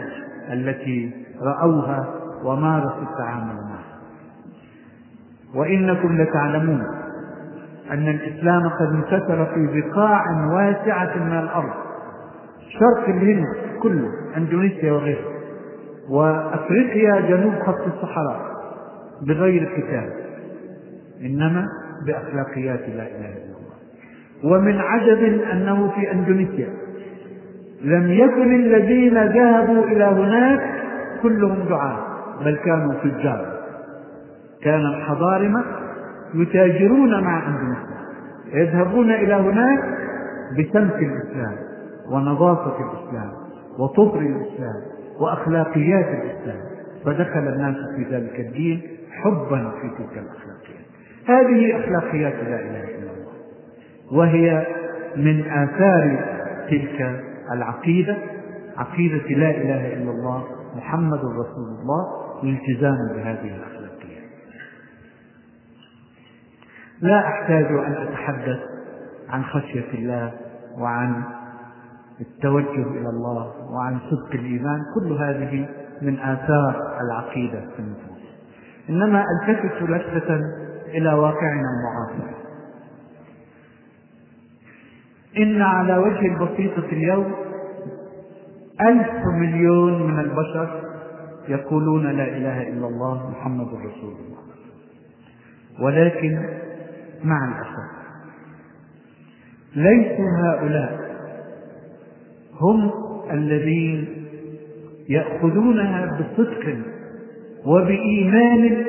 [0.53, 3.99] التي رأوها ومارسوا التعامل معها
[5.55, 6.83] وإنكم لتعلمون
[7.91, 11.73] أن الإسلام قد انتشر في بقاع واسعة من الأرض
[12.79, 13.45] شرق الهند
[13.81, 14.07] كله
[14.37, 15.38] أندونيسيا وغيرها.
[16.09, 18.39] وأفريقيا جنوب خط الصحراء
[19.21, 20.09] بغير كتاب
[21.21, 21.65] إنما
[22.05, 23.69] بأخلاقيات لا إله إلا الله.
[24.43, 26.67] ومن عجب أنه في أندونيسيا
[27.81, 30.59] لم يكن الذين ذهبوا إلى هناك
[31.23, 31.97] كلهم دعاة
[32.45, 33.59] بل كانوا فجار
[34.63, 35.63] كان الحضارمة
[36.33, 37.99] يتاجرون مع أندونيسيا
[38.53, 39.79] يذهبون إلى هناك
[40.59, 41.55] بسمت الإسلام
[42.11, 43.31] ونظافة الإسلام
[43.79, 44.81] وطهر الإسلام
[45.19, 46.61] وأخلاقيات الإسلام.
[47.05, 50.85] فدخل الناس في ذلك الدين حبا في تلك الأخلاقيات.
[51.27, 53.33] هذه أخلاقيات لا إله إلا الله.
[54.11, 54.67] وهي
[55.15, 56.25] من آثار
[56.69, 58.17] تلك العقيدة
[58.77, 64.29] عقيدة لا إله إلا الله محمد رسول الله الالتزام بهذه الأخلاقيات.
[67.01, 68.59] لا أحتاج أن أتحدث
[69.29, 70.31] عن خشية الله
[70.77, 71.23] وعن
[72.21, 75.69] التوجه إلى الله وعن صدق الإيمان كل هذه
[76.01, 78.19] من آثار العقيدة في النفوس.
[78.89, 80.39] إنما التفت لفتة
[80.87, 82.35] إلى واقعنا المعاصر.
[85.37, 87.33] إن على وجه البسيطة اليوم
[88.81, 90.83] ألف مليون من البشر
[91.47, 94.39] يقولون لا إله إلا الله محمد رسول الله.
[95.81, 96.49] ولكن
[97.23, 97.99] مع الأسف
[99.75, 101.08] ليسوا هؤلاء
[102.61, 102.91] هم
[103.31, 104.07] الذين
[105.09, 106.75] يأخذونها بصدق
[107.65, 108.85] وبإيمان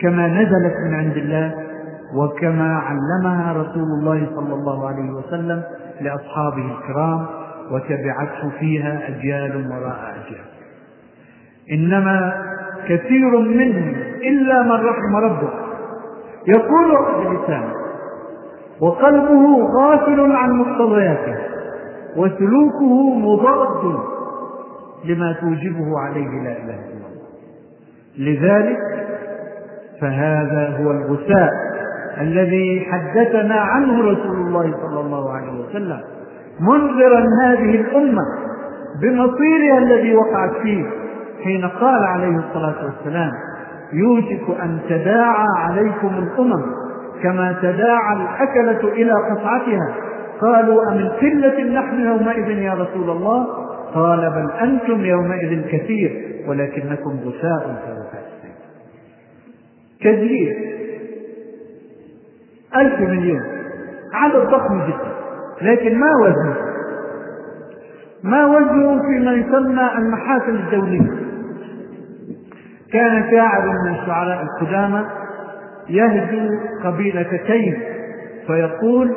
[0.00, 1.54] كما نزلت من عند الله
[2.14, 5.62] وكما علمها رسول الله صلى الله عليه وسلم
[6.00, 7.26] لأصحابه الكرام
[7.70, 10.46] وتبعته فيها أجيال وراء أجيال.
[11.72, 12.42] إنما
[12.88, 15.54] كثير منهم إلا من رحم ربك
[16.48, 17.74] يقول بلسانه
[18.80, 21.45] وقلبه غافل عن مقتضياته.
[22.16, 23.98] وسلوكه مضاد
[25.04, 27.16] لما توجبه عليه لا إله إلا الله.
[28.18, 28.78] لذلك
[30.00, 31.50] فهذا هو الغثاء
[32.20, 36.00] الذي حدثنا عنه رسول الله صلى الله عليه وسلم
[36.60, 38.22] منذرا هذه الأمة
[39.02, 40.84] بمصيرها الذي وقعت فيه
[41.44, 43.30] حين قال عليه الصلاة والسلام
[43.92, 46.62] يوشك أن تداعى عليكم الأمم
[47.22, 49.94] كما تداعى الأكلة إلى قطعتها
[50.40, 53.46] قالوا أمن قلة نحن يومئذ يا رسول الله؟
[53.94, 58.52] قال بل أنتم يومئذ كثير ولكنكم غثاء السيل
[60.00, 60.56] كثير
[62.76, 63.42] ألف مليون.
[64.14, 65.16] عدد ضخم جدا.
[65.62, 66.56] لكن ما وزنه؟
[68.22, 71.26] ما وزنه فيما يسمى المحافل الدولية.
[72.92, 75.04] كان شاعر من الشعراء القدامى
[75.88, 76.48] يهجو
[76.84, 77.78] قبيلة تيم
[78.46, 79.14] فيقول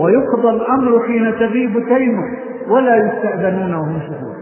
[0.00, 2.22] ويقضى الأمر حين تغيب تيم
[2.70, 4.38] ولا يستأذنون وهم شهود.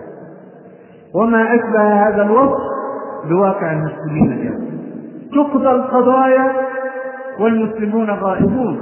[1.14, 2.62] وما أشبه هذا الوصف
[3.28, 4.66] بواقع المسلمين اليوم.
[5.34, 6.52] تقضى القضايا
[7.40, 8.78] والمسلمون غائبون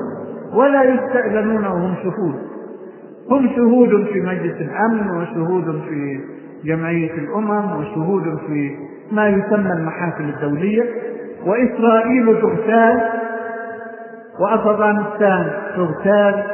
[0.54, 2.34] ولا يستأذنون وهم شهود.
[3.30, 6.20] هم شهود في مجلس الأمن وشهود في
[6.64, 8.76] جمعية الأمم وشهود في
[9.12, 10.84] ما يسمى المحافل الدولية.
[11.46, 13.00] وإسرائيل تغتال
[14.40, 16.44] وأفغانستان تغتال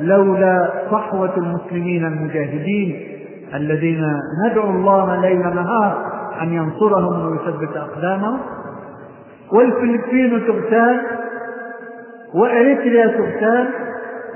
[0.00, 3.08] لولا صحوة المسلمين المجاهدين
[3.54, 4.04] الذين
[4.46, 8.38] ندعو الله ليل نهار أن ينصرهم ويثبت أقدامهم؟
[9.52, 11.00] والفلبين تغتال
[12.34, 13.68] وإريتريا تغتال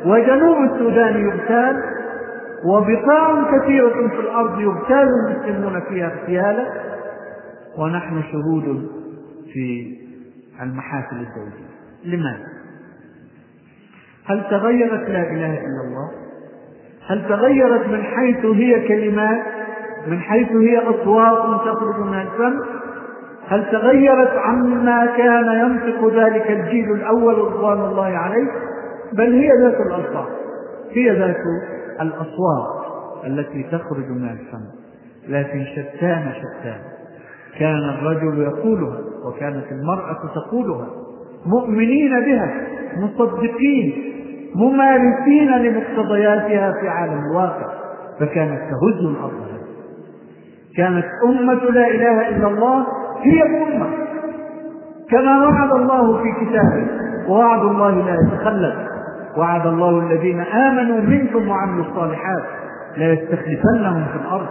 [0.04, 1.82] وجنوب السودان يغتال
[2.64, 6.66] وبقاع كثيرة في الأرض يغتال المسلمون فيها اغتيالا.
[7.78, 8.88] ونحن شهود
[9.52, 9.96] في
[10.62, 11.68] المحافل الدولية
[12.04, 12.57] لماذا؟
[14.28, 16.10] هل تغيرت لا إله إلا الله؟
[17.08, 19.42] هل تغيرت من حيث هي كلمات؟
[20.06, 22.60] من حيث هي أصوات تخرج من الفم
[23.48, 28.50] هل تغيرت عما كان ينطق ذلك الجيل الأول رضوان الله عليه؟
[29.12, 30.26] بل هي ذات الألفاظ
[30.92, 31.36] هي ذات
[32.00, 32.78] الأصوات
[33.26, 34.64] التي تخرج من الفم
[35.28, 36.80] لكن شتان شتان
[37.58, 40.86] كان الرجل يقولها وكانت المرأة تقولها
[41.46, 42.66] مؤمنين بها
[42.96, 44.07] مصدقين.
[44.54, 47.66] ممارسين لمقتضياتها في عالم الواقع
[48.20, 49.48] فكانت تهز الأرض.
[50.76, 52.86] كانت أمة لا إله إلا الله
[53.22, 53.86] هي الأمة.
[55.10, 56.86] كما وعد الله في كتابه
[57.28, 58.74] ووعد الله لا يتخلف.
[59.36, 62.42] وعد الله الذين آمنوا منكم وعملوا الصالحات
[62.96, 64.46] لا يستخلفنهم في الأرض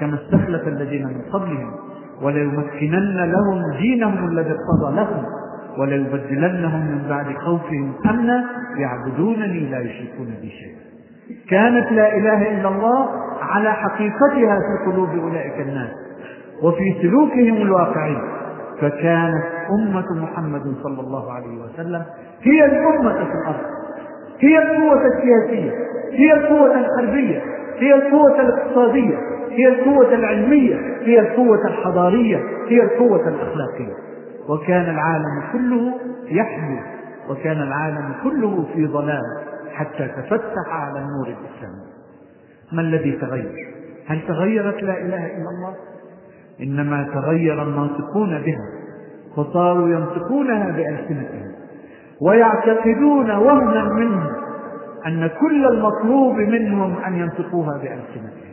[0.00, 1.72] كما استخلف الذين من قبلهم
[2.22, 5.24] وليمكنن لهم دينهم الذي ارتضى لهم.
[5.78, 8.44] وليبدلنهم من بعد خوفهم أمنا
[8.78, 10.80] يعبدونني لا يشركون بي شيئا.
[11.50, 13.08] كانت لا إله إلا الله
[13.42, 15.90] على حقيقتها في قلوب أولئك الناس
[16.62, 18.16] وفي سلوكهم الواقعي
[18.80, 22.02] فكانت أمة محمد صلى الله عليه وسلم
[22.42, 23.66] هي الأمة في الأرض.
[24.40, 25.72] هي القوة السياسية
[26.12, 27.42] هي القوة الحربية
[27.78, 29.18] هي القوة الاقتصادية
[29.50, 33.94] هي القوة العلمية هي القوة الحضارية هي القوة الأخلاقية.
[34.48, 35.92] وكان العالم كله
[36.26, 36.80] يحمل
[37.28, 39.22] وكان العالم كله في ظلام
[39.72, 41.90] حتى تفتح على النور الإسلامي
[42.72, 43.74] ما الذي تغير؟
[44.06, 45.74] هل تغيرت لا إله إلا الله؟
[46.60, 48.66] إنما تغير الناطقون بها
[49.36, 51.52] فصاروا ينطقونها بألسنتهم
[52.20, 54.26] ويعتقدون وهنا منهم
[55.06, 58.50] أن كل المطلوب منهم أن ينطقوها بألسنتهم.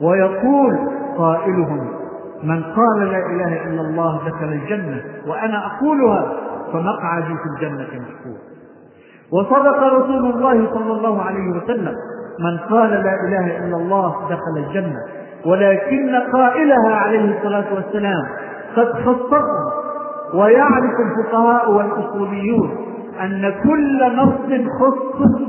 [0.00, 0.78] ويقول
[1.18, 2.05] قائلهم
[2.42, 6.32] من قال لا إله إلا الله دخل الجنة وأنا أقولها
[6.72, 8.36] فمقعدي في الجنة محفوظ
[9.32, 11.94] وصدق رسول الله صلى الله عليه وسلم
[12.40, 15.00] من قال لا إله إلا الله دخل الجنة
[15.46, 18.26] ولكن قائلها عليه الصلاة والسلام
[18.76, 19.44] قد خصصه
[20.34, 22.76] ويعرف الفقهاء والأصوليون
[23.20, 25.40] أن كل نص خصص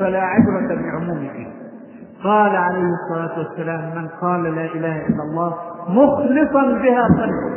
[0.00, 1.46] فلا عبرة بعمومه.
[2.24, 5.54] قال عليه الصلاة والسلام من قال لا إله إلا الله
[5.88, 7.50] مخلصا بها قلبه.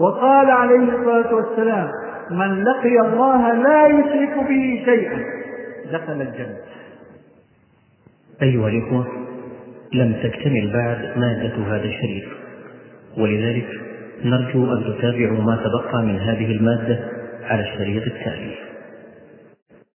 [0.00, 1.88] وقال عليه الصلاة والسلام
[2.30, 5.18] من لقي الله لا يشرك به شيئا
[5.92, 6.56] دخل الجنة.
[8.42, 9.06] أيها الإخوة
[9.94, 12.24] لم تكتمل بعد مادة هذا الشريف.
[13.18, 13.68] ولذلك
[14.24, 16.98] نرجو أن تتابعوا ما تبقى من هذه المادة
[17.44, 18.71] على الشريط التالي.